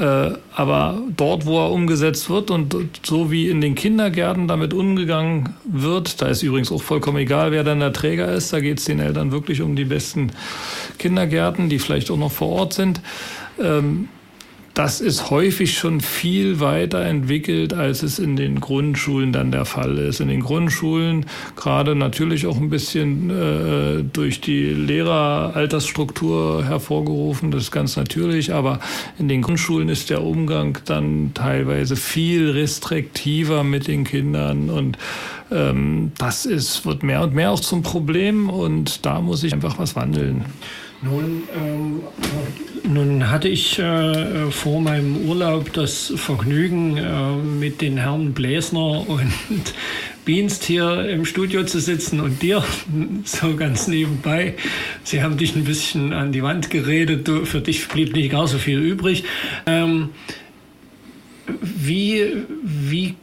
[0.00, 5.54] Äh, aber dort, wo er umgesetzt wird und so wie in den Kindergärten damit umgegangen
[5.64, 8.86] wird, da ist übrigens auch vollkommen egal, wer dann der Träger ist, da geht es
[8.86, 10.32] den Eltern wirklich um die besten
[10.98, 13.02] Kindergärten, die vielleicht auch noch vor Ort sind.
[13.60, 14.08] Ähm,
[14.80, 19.98] das ist häufig schon viel weiter entwickelt, als es in den Grundschulen dann der Fall
[19.98, 20.20] ist.
[20.20, 27.72] In den Grundschulen, gerade natürlich auch ein bisschen äh, durch die Lehreraltersstruktur hervorgerufen, das ist
[27.72, 28.80] ganz natürlich, aber
[29.18, 34.96] in den Grundschulen ist der Umgang dann teilweise viel restriktiver mit den Kindern und
[35.52, 39.78] ähm, das ist, wird mehr und mehr auch zum Problem und da muss ich einfach
[39.78, 40.46] was wandeln.
[41.02, 42.02] Nun, ähm,
[42.84, 49.32] nun hatte ich äh, vor meinem Urlaub das Vergnügen, äh, mit den Herren Bläsner und
[50.26, 52.62] Bienst hier im Studio zu sitzen und dir
[53.24, 54.56] so ganz nebenbei.
[55.02, 58.46] Sie haben dich ein bisschen an die Wand geredet, du, für dich blieb nicht gar
[58.46, 59.24] so viel übrig.
[59.64, 60.10] Ähm,
[61.62, 63.14] wie, wie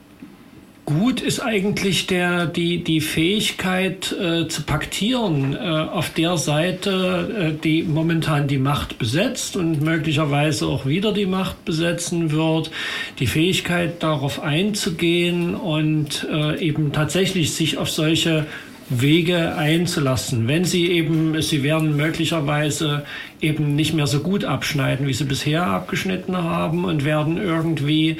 [0.88, 7.62] gut ist eigentlich der, die, die Fähigkeit äh, zu paktieren äh, auf der Seite, äh,
[7.62, 12.72] die momentan die Macht besetzt und möglicherweise auch wieder die Macht besetzen wird,
[13.20, 18.46] die Fähigkeit darauf einzugehen und äh, eben tatsächlich sich auf solche
[18.90, 23.04] Wege einzulassen, wenn sie eben, sie werden möglicherweise
[23.42, 28.18] eben nicht mehr so gut abschneiden, wie sie bisher abgeschnitten haben und werden irgendwie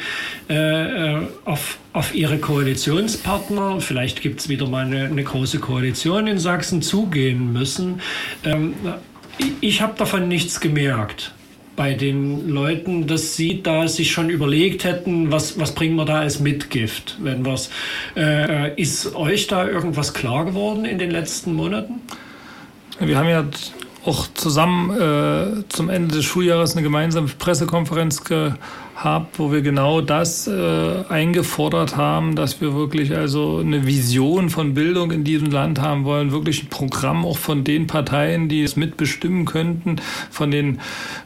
[0.50, 6.28] äh, äh auf, auf ihre Koalitionspartner, vielleicht gibt es wieder mal eine, eine, große Koalition
[6.28, 8.02] in Sachsen, zugehen müssen.
[8.44, 8.74] Ähm,
[9.62, 11.34] ich habe davon nichts gemerkt
[11.78, 16.20] bei den Leuten, dass sie da sich schon überlegt hätten, was, was bringen wir da
[16.20, 17.70] als Mitgift, wenn was
[18.18, 22.02] äh, ist euch da irgendwas klar geworden in den letzten Monaten?
[23.00, 23.46] Wir haben ja
[24.06, 28.58] auch zusammen äh, zum Ende des Schuljahres eine gemeinsame Pressekonferenz gehabt
[28.98, 34.74] habt, wo wir genau das äh, eingefordert haben, dass wir wirklich also eine Vision von
[34.74, 38.76] Bildung in diesem Land haben wollen, wirklich ein Programm auch von den Parteien, die es
[38.76, 39.98] mitbestimmen könnten,
[40.32, 40.80] von den,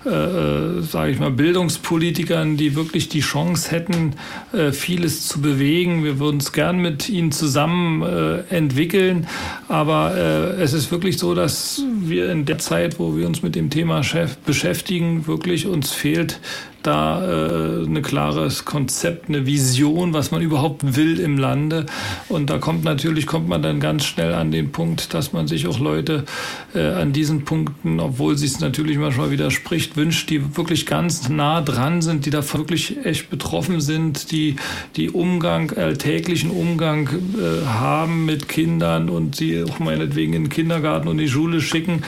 [0.06, 4.16] äh, äh sage ich mal, Bildungspolitikern, die wirklich die Chance hätten,
[4.52, 6.04] äh, vieles zu bewegen.
[6.04, 9.28] Wir würden es gern mit ihnen zusammen äh, entwickeln,
[9.70, 13.56] aber äh, es ist wirklich so, dass wir in der Zeit, wo wir uns mit
[13.56, 14.02] dem Thema
[14.46, 16.42] beschäftigen, wirklich uns fehlt
[16.84, 21.86] da äh, ein klares Konzept, eine Vision, was man überhaupt will im Lande.
[22.30, 25.68] Und da kommt natürlich, kommt man dann ganz schnell an den Punkt, dass man sich
[25.68, 26.26] auch Leute
[26.74, 31.62] äh, an diesen Punkten, obwohl sie es natürlich manchmal widerspricht, wünscht, die wirklich ganz nah
[31.62, 34.56] dran sind, die da wirklich echt betroffen sind, die
[34.96, 41.08] die Umgang, alltäglichen Umgang äh, haben mit Kindern und sie auch meinetwegen in den Kindergarten
[41.08, 42.04] und die Schule schicken.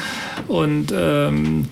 [0.48, 1.66] Und ähm,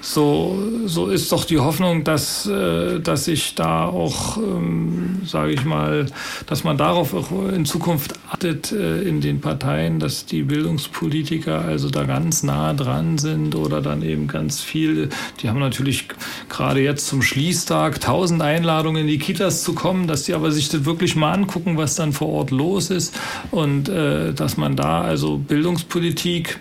[0.00, 5.64] so, so ist doch die Hoffnung, dass, äh, dass sich da auch, ähm, sage ich
[5.64, 6.06] mal,
[6.46, 11.90] dass man darauf auch in Zukunft achtet äh, in den Parteien, dass die Bildungspolitiker also
[11.90, 15.10] da ganz nah dran sind oder dann eben ganz viel.
[15.40, 16.08] Die haben natürlich
[16.48, 20.68] gerade jetzt zum Schließtag tausend Einladungen in die Kitas zu kommen, dass die aber sich
[20.68, 23.18] das wirklich mal angucken, was dann vor Ort los ist
[23.50, 26.60] und äh, dass man da also Bildungspolitik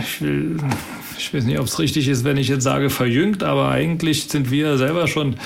[0.00, 0.56] ich will
[1.18, 4.50] ich weiß nicht, ob es richtig ist, wenn ich jetzt sage verjüngt, aber eigentlich sind
[4.50, 5.36] wir selber schon,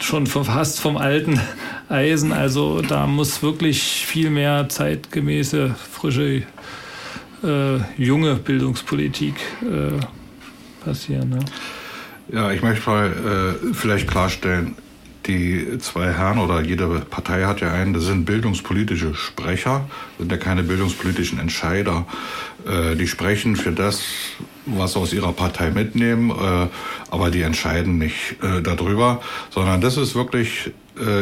[0.00, 1.40] schon fast vom alten
[1.88, 2.32] Eisen.
[2.32, 6.42] Also da muss wirklich viel mehr zeitgemäße, frische,
[7.42, 11.30] äh, junge Bildungspolitik äh, passieren.
[11.30, 11.38] Ne?
[12.32, 14.76] Ja, ich möchte mal äh, vielleicht klarstellen,
[15.26, 20.38] die zwei Herren oder jede Partei hat ja einen, das sind bildungspolitische Sprecher, sind ja
[20.38, 22.06] keine bildungspolitischen Entscheider.
[22.66, 24.02] Äh, die sprechen für das,
[24.66, 26.68] was aus ihrer Partei mitnehmen, äh,
[27.10, 29.20] aber die entscheiden nicht äh, darüber,
[29.50, 30.72] sondern das ist wirklich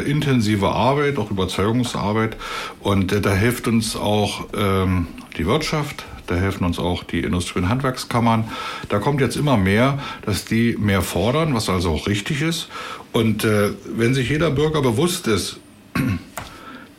[0.05, 2.37] intensive Arbeit, auch Überzeugungsarbeit
[2.81, 5.07] und da hilft uns auch ähm,
[5.39, 8.45] die Wirtschaft, da helfen uns auch die Industrie- und Handwerkskammern.
[8.89, 12.69] Da kommt jetzt immer mehr, dass die mehr fordern, was also auch richtig ist.
[13.13, 15.59] Und äh, wenn sich jeder Bürger bewusst ist,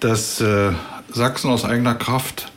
[0.01, 0.71] dass äh,
[1.09, 2.51] Sachsen aus eigener Kraft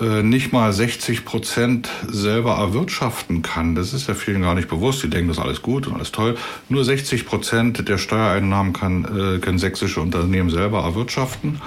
[0.00, 3.74] äh, nicht mal 60 Prozent selber erwirtschaften kann.
[3.74, 5.02] Das ist ja vielen gar nicht bewusst.
[5.02, 6.36] Die denken, das ist alles gut und alles toll.
[6.68, 11.60] Nur 60 Prozent der Steuereinnahmen kann, äh, können sächsische Unternehmen selber erwirtschaften.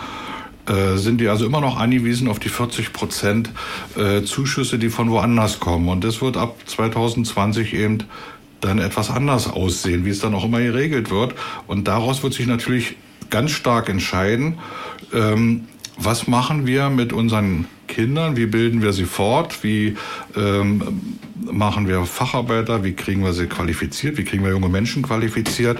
[0.68, 3.51] Äh, sind die also immer noch angewiesen auf die 40 Prozent
[4.26, 5.89] Zuschüsse, die von woanders kommen.
[5.89, 7.99] Und das wird ab 2020 eben
[8.61, 11.36] dann etwas anders aussehen, wie es dann auch immer geregelt wird.
[11.68, 12.95] Und daraus wird sich natürlich
[13.30, 14.59] ganz stark entscheiden,
[15.13, 15.65] ähm,
[15.97, 19.95] was machen wir mit unseren Kindern, wie bilden wir sie fort, wie
[20.35, 21.17] ähm,
[21.51, 25.79] machen wir Facharbeiter, wie kriegen wir sie qualifiziert, wie kriegen wir junge Menschen qualifiziert.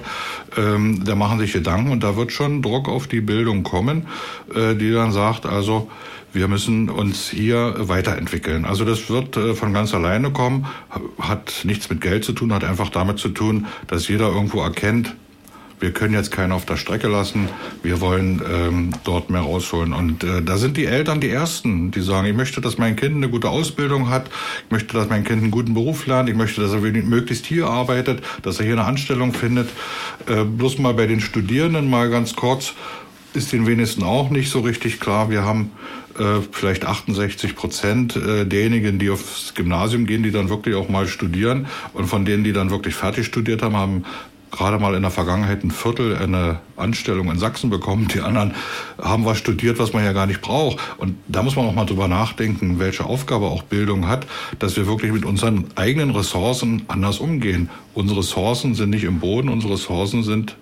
[0.58, 4.08] Ähm, da machen sich Gedanken und da wird schon Druck auf die Bildung kommen,
[4.56, 5.90] äh, die dann sagt, also
[6.34, 8.66] wir müssen uns hier weiterentwickeln.
[8.66, 10.66] Also das wird äh, von ganz alleine kommen,
[11.20, 15.16] hat nichts mit Geld zu tun, hat einfach damit zu tun, dass jeder irgendwo erkennt,
[15.80, 17.50] wir können jetzt keinen auf der Strecke lassen,
[17.84, 19.94] wir wollen ähm, dort mehr rausholen.
[19.94, 23.16] Und äh, da sind die Eltern die Ersten, die sagen, ich möchte, dass mein Kind
[23.16, 24.28] eine gute Ausbildung hat,
[24.66, 27.68] ich möchte, dass mein Kind einen guten Beruf lernt, ich möchte, dass er möglichst hier
[27.68, 29.70] arbeitet, dass er hier eine Anstellung findet.
[30.28, 32.74] Äh, bloß mal bei den Studierenden mal ganz kurz,
[33.34, 35.30] ist den wenigsten auch nicht so richtig klar.
[35.30, 35.72] Wir haben
[36.18, 41.08] äh, vielleicht 68 Prozent äh, derjenigen, die aufs Gymnasium gehen, die dann wirklich auch mal
[41.08, 41.68] studieren.
[41.94, 44.06] Und von denen, die dann wirklich fertig studiert haben, haben
[44.52, 48.08] gerade mal in der Vergangenheit ein Viertel eine Anstellung in Sachsen bekommen.
[48.08, 48.54] Die anderen
[49.02, 50.78] haben was studiert, was man ja gar nicht braucht.
[50.98, 54.26] Und da muss man auch mal drüber nachdenken, welche Aufgabe auch Bildung hat,
[54.60, 57.70] dass wir wirklich mit unseren eigenen Ressourcen anders umgehen.
[57.94, 60.56] Unsere Ressourcen sind nicht im Boden, unsere Ressourcen sind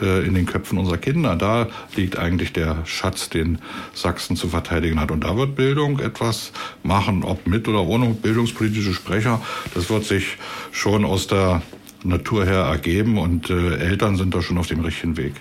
[0.00, 1.36] äh, in den Köpfen unserer Kinder.
[1.36, 3.58] Da liegt eigentlich der Schatz, den
[3.94, 5.10] Sachsen zu verteidigen hat.
[5.10, 6.52] Und da wird Bildung etwas
[6.82, 9.40] machen, ob mit oder ohne bildungspolitische Sprecher.
[9.74, 10.36] Das wird sich
[10.72, 11.62] schon aus der
[12.04, 15.34] Natur her ergeben und äh, Eltern sind da schon auf dem richtigen Weg.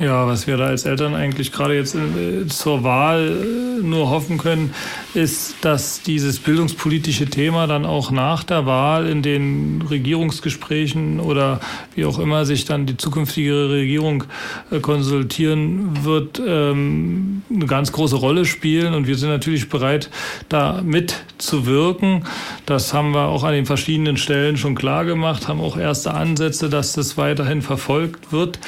[0.00, 4.38] Ja, was wir da als Eltern eigentlich gerade jetzt äh, zur Wahl äh, nur hoffen
[4.38, 4.72] können,
[5.12, 11.58] ist, dass dieses bildungspolitische Thema dann auch nach der Wahl in den Regierungsgesprächen oder
[11.96, 14.22] wie auch immer sich dann die zukünftige Regierung
[14.70, 18.94] äh, konsultieren wird, ähm, eine ganz große Rolle spielen.
[18.94, 20.10] Und wir sind natürlich bereit,
[20.48, 22.22] da mitzuwirken.
[22.66, 26.68] Das haben wir auch an den verschiedenen Stellen schon klar gemacht, haben auch erste Ansätze,
[26.68, 28.60] dass das weiterhin verfolgt wird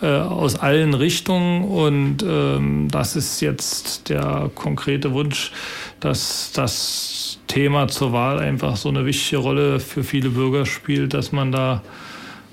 [0.00, 5.50] aus allen allen Richtungen und ähm, das ist jetzt der konkrete Wunsch,
[5.98, 11.32] dass das Thema zur Wahl einfach so eine wichtige Rolle für viele Bürger spielt, dass
[11.32, 11.82] man da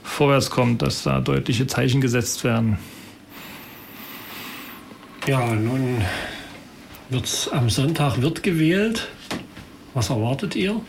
[0.02, 2.80] vorwärts kommt, dass da deutliche Zeichen gesetzt werden.
[5.28, 6.02] Ja, nun
[7.10, 9.08] wird's am Sonntag wird gewählt.
[9.94, 10.82] Was erwartet ihr?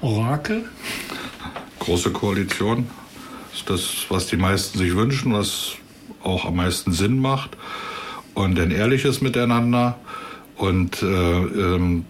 [0.00, 0.64] Orakel?
[1.78, 2.86] Große Koalition
[3.66, 5.72] das, was die meisten sich wünschen, was
[6.22, 7.56] auch am meisten Sinn macht.
[8.34, 9.98] Und ein ehrliches Miteinander
[10.56, 12.04] und äh, ähm,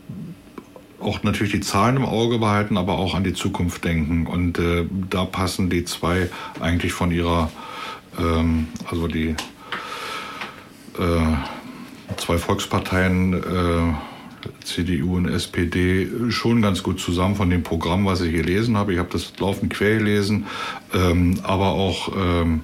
[1.01, 4.27] auch natürlich die Zahlen im Auge behalten, aber auch an die Zukunft denken.
[4.27, 6.31] Und äh, da passen die zwei
[6.61, 7.51] eigentlich von ihrer,
[8.19, 9.37] ähm, also die
[10.99, 14.14] äh, zwei Volksparteien, äh,
[14.63, 18.93] CDU und SPD, schon ganz gut zusammen von dem Programm, was ich gelesen habe.
[18.93, 20.47] Ich habe das laufend quer gelesen,
[20.93, 22.63] ähm, aber auch ähm,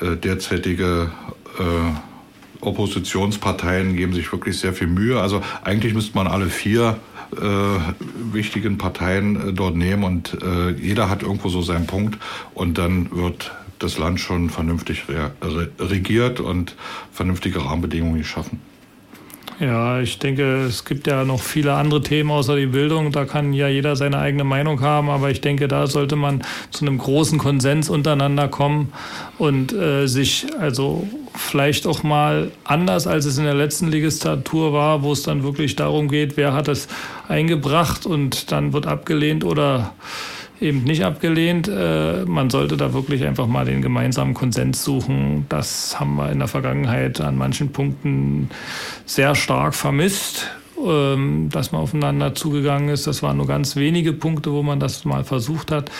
[0.00, 1.10] äh, derzeitige
[1.58, 5.20] äh, Oppositionsparteien geben sich wirklich sehr viel Mühe.
[5.20, 6.98] Also eigentlich müsste man alle vier
[7.32, 12.18] äh, wichtigen Parteien äh, dort nehmen und äh, jeder hat irgendwo so seinen Punkt
[12.54, 15.32] und dann wird das Land schon vernünftig re
[15.78, 16.76] regiert und
[17.12, 18.60] vernünftige Rahmenbedingungen geschaffen.
[19.58, 23.10] Ja, ich denke, es gibt ja noch viele andere Themen außer die Bildung.
[23.10, 25.08] Da kann ja jeder seine eigene Meinung haben.
[25.08, 28.92] Aber ich denke, da sollte man zu einem großen Konsens untereinander kommen
[29.38, 35.02] und äh, sich also vielleicht auch mal anders, als es in der letzten Legislatur war,
[35.02, 36.86] wo es dann wirklich darum geht, wer hat es
[37.28, 39.94] eingebracht und dann wird abgelehnt oder
[40.60, 41.68] eben nicht abgelehnt.
[41.68, 45.46] Äh, man sollte da wirklich einfach mal den gemeinsamen Konsens suchen.
[45.48, 48.50] Das haben wir in der Vergangenheit an manchen Punkten
[49.04, 50.50] sehr stark vermisst,
[50.84, 53.06] ähm, dass man aufeinander zugegangen ist.
[53.06, 55.90] Das waren nur ganz wenige Punkte, wo man das mal versucht hat.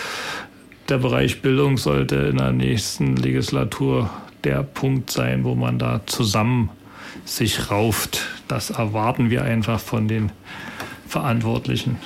[0.89, 4.09] Der Bereich Bildung sollte in der nächsten Legislatur
[4.43, 6.69] der Punkt sein, wo man da zusammen
[7.25, 8.25] sich rauft.
[8.47, 10.31] Das erwarten wir einfach von den
[11.07, 11.97] Verantwortlichen.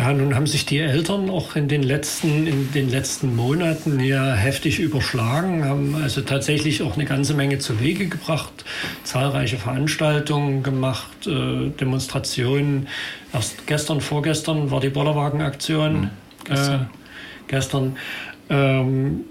[0.00, 4.32] Ja, nun haben sich die Eltern auch in den letzten, in den letzten Monaten ja
[4.32, 8.64] heftig überschlagen, haben also tatsächlich auch eine ganze Menge zu Wege gebracht,
[9.04, 12.88] zahlreiche Veranstaltungen gemacht, äh, Demonstrationen.
[13.34, 16.00] Erst gestern, vorgestern war die Bollerwagen-Aktion.
[16.00, 16.10] Mhm,
[16.44, 16.80] gestern.
[16.80, 16.86] Äh,
[17.48, 17.96] gestern
[18.48, 19.24] ähm,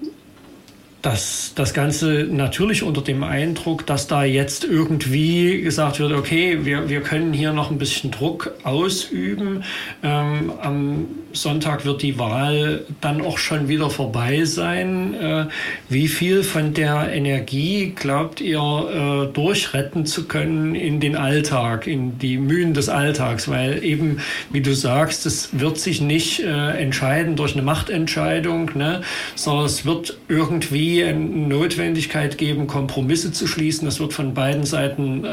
[1.01, 6.89] das, das Ganze natürlich unter dem Eindruck, dass da jetzt irgendwie gesagt wird, okay, wir,
[6.89, 9.63] wir können hier noch ein bisschen Druck ausüben.
[10.03, 15.13] Ähm, am Sonntag wird die Wahl dann auch schon wieder vorbei sein.
[15.13, 15.45] Äh,
[15.89, 22.17] wie viel von der Energie glaubt ihr äh, durchretten zu können in den Alltag, in
[22.19, 23.47] die Mühen des Alltags?
[23.47, 24.19] Weil eben,
[24.51, 29.01] wie du sagst, es wird sich nicht äh, entscheiden durch eine Machtentscheidung, ne?
[29.35, 33.85] sondern es wird irgendwie eine Notwendigkeit geben, Kompromisse zu schließen.
[33.85, 35.25] Das wird von beiden Seiten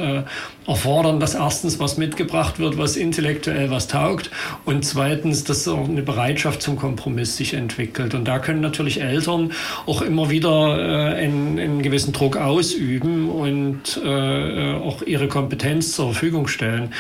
[0.67, 4.31] erfordern, dass erstens was mitgebracht wird, was intellektuell was taugt
[4.65, 8.15] und zweitens, dass auch eine Bereitschaft zum Kompromiss sich entwickelt.
[8.15, 9.53] Und da können natürlich Eltern
[9.87, 16.13] auch immer wieder äh, einen, einen gewissen Druck ausüben und äh, auch ihre Kompetenz zur
[16.13, 16.93] Verfügung stellen.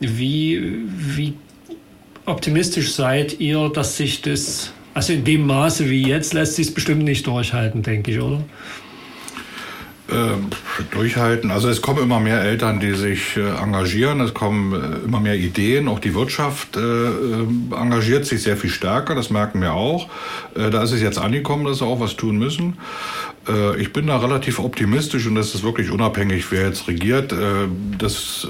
[0.00, 1.34] Wie, wie
[2.26, 6.74] optimistisch seid ihr, dass sich das also in dem Maße wie jetzt lässt sich es
[6.74, 8.42] bestimmt nicht durchhalten, denke ich, oder?
[10.12, 10.50] Ähm,
[10.90, 11.50] durchhalten.
[11.50, 14.20] Also es kommen immer mehr Eltern, die sich äh, engagieren.
[14.20, 15.88] Es kommen äh, immer mehr Ideen.
[15.88, 19.14] Auch die Wirtschaft äh, äh engagiert sich sehr viel stärker.
[19.14, 20.08] Das merken wir auch.
[20.54, 22.76] Äh, da ist es jetzt angekommen, dass sie auch was tun müssen.
[23.48, 27.34] Äh, ich bin da relativ optimistisch und das ist wirklich unabhängig, wer jetzt regiert.
[27.98, 28.48] das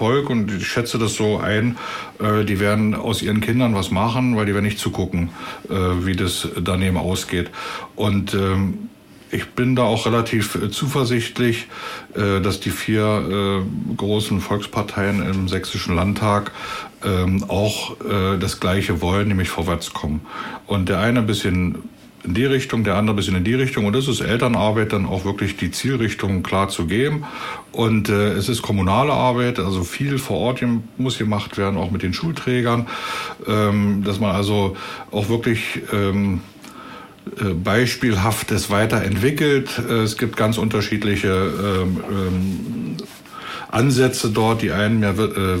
[0.00, 1.76] Volk und ich schätze das so ein,
[2.20, 5.28] äh, die werden aus ihren Kindern was machen, weil die werden nicht zugucken,
[5.68, 7.50] äh, wie das daneben ausgeht.
[7.96, 8.89] Und ähm,
[9.30, 11.68] ich bin da auch relativ äh, zuversichtlich,
[12.14, 16.52] äh, dass die vier äh, großen Volksparteien im sächsischen Landtag
[17.02, 17.96] ähm, auch
[18.38, 20.20] das Gleiche wollen, nämlich vorwärts kommen.
[20.66, 21.76] Und der eine ein bisschen
[22.24, 23.86] in die Richtung, der andere ein bisschen in die Richtung.
[23.86, 27.24] Und das ist Elternarbeit, dann auch wirklich die Zielrichtung klar zu geben.
[27.72, 30.62] Und äh, es ist kommunale Arbeit, also viel vor Ort
[30.98, 32.86] muss gemacht werden, auch mit den Schulträgern,
[33.46, 34.76] ähm, dass man also
[35.10, 36.40] auch wirklich ähm,
[37.38, 39.80] äh, beispielhaft es weiterentwickelt.
[39.88, 42.96] Äh, es gibt ganz unterschiedliche ähm, ähm,
[43.70, 44.62] Ansätze dort.
[44.62, 45.56] Die einen mehr äh,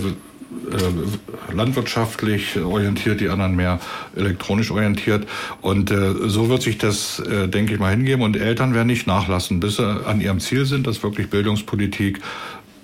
[0.70, 3.78] äh, landwirtschaftlich orientiert, die anderen mehr
[4.16, 5.26] elektronisch orientiert.
[5.60, 8.22] Und äh, so wird sich das, äh, denke ich mal, hingeben.
[8.22, 12.20] Und Eltern werden nicht nachlassen, bis sie an ihrem Ziel sind, dass wirklich Bildungspolitik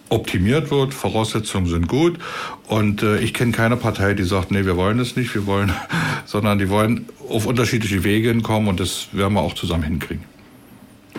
[0.09, 0.94] optimiert wird.
[0.94, 2.18] Voraussetzungen sind gut.
[2.66, 5.72] Und äh, ich kenne keine Partei, die sagt, nee, wir wollen das nicht, wir wollen,
[6.24, 10.24] sondern die wollen auf unterschiedliche Wege hinkommen und das werden wir auch zusammen hinkriegen.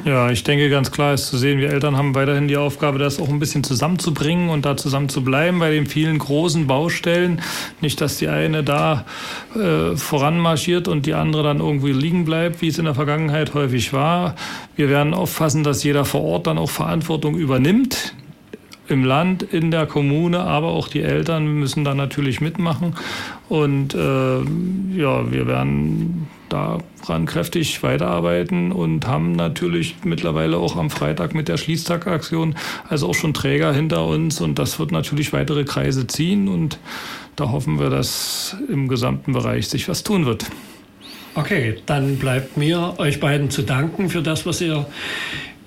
[0.06, 3.20] Ja, ich denke ganz klar ist zu sehen, wir Eltern haben weiterhin die Aufgabe, das
[3.20, 7.42] auch ein bisschen zusammenzubringen und da zusammen zu bleiben bei den vielen großen Baustellen.
[7.82, 9.06] Nicht, dass die eine da
[9.56, 13.92] äh, voranmarschiert und die andere dann irgendwie liegen bleibt, wie es in der Vergangenheit häufig
[13.92, 14.36] war.
[14.76, 18.14] Wir werden aufpassen, dass jeder vor Ort dann auch Verantwortung übernimmt
[18.90, 22.96] im Land, in der Kommune, aber auch die Eltern müssen da natürlich mitmachen.
[23.50, 24.40] Und äh,
[24.98, 31.58] ja, wir werden daran kräftig weiterarbeiten und haben natürlich mittlerweile auch am Freitag mit der
[31.58, 32.56] Schließtagaktion
[32.88, 36.80] also auch schon Träger hinter uns und das wird natürlich weitere Kreise ziehen und
[37.36, 40.46] da hoffen wir, dass im gesamten Bereich sich was tun wird.
[41.36, 44.88] Okay, dann bleibt mir euch beiden zu danken für das, was ihr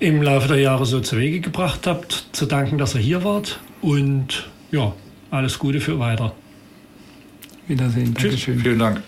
[0.01, 3.59] im Laufe der Jahre so zu Wege gebracht habt, zu danken, dass ihr hier wart
[3.81, 4.93] und ja,
[5.29, 6.33] alles Gute für weiter.
[7.67, 8.15] Wiedersehen.
[8.15, 8.31] Tschüss.
[8.31, 8.59] Dankeschön.
[8.59, 9.03] Vielen Dank.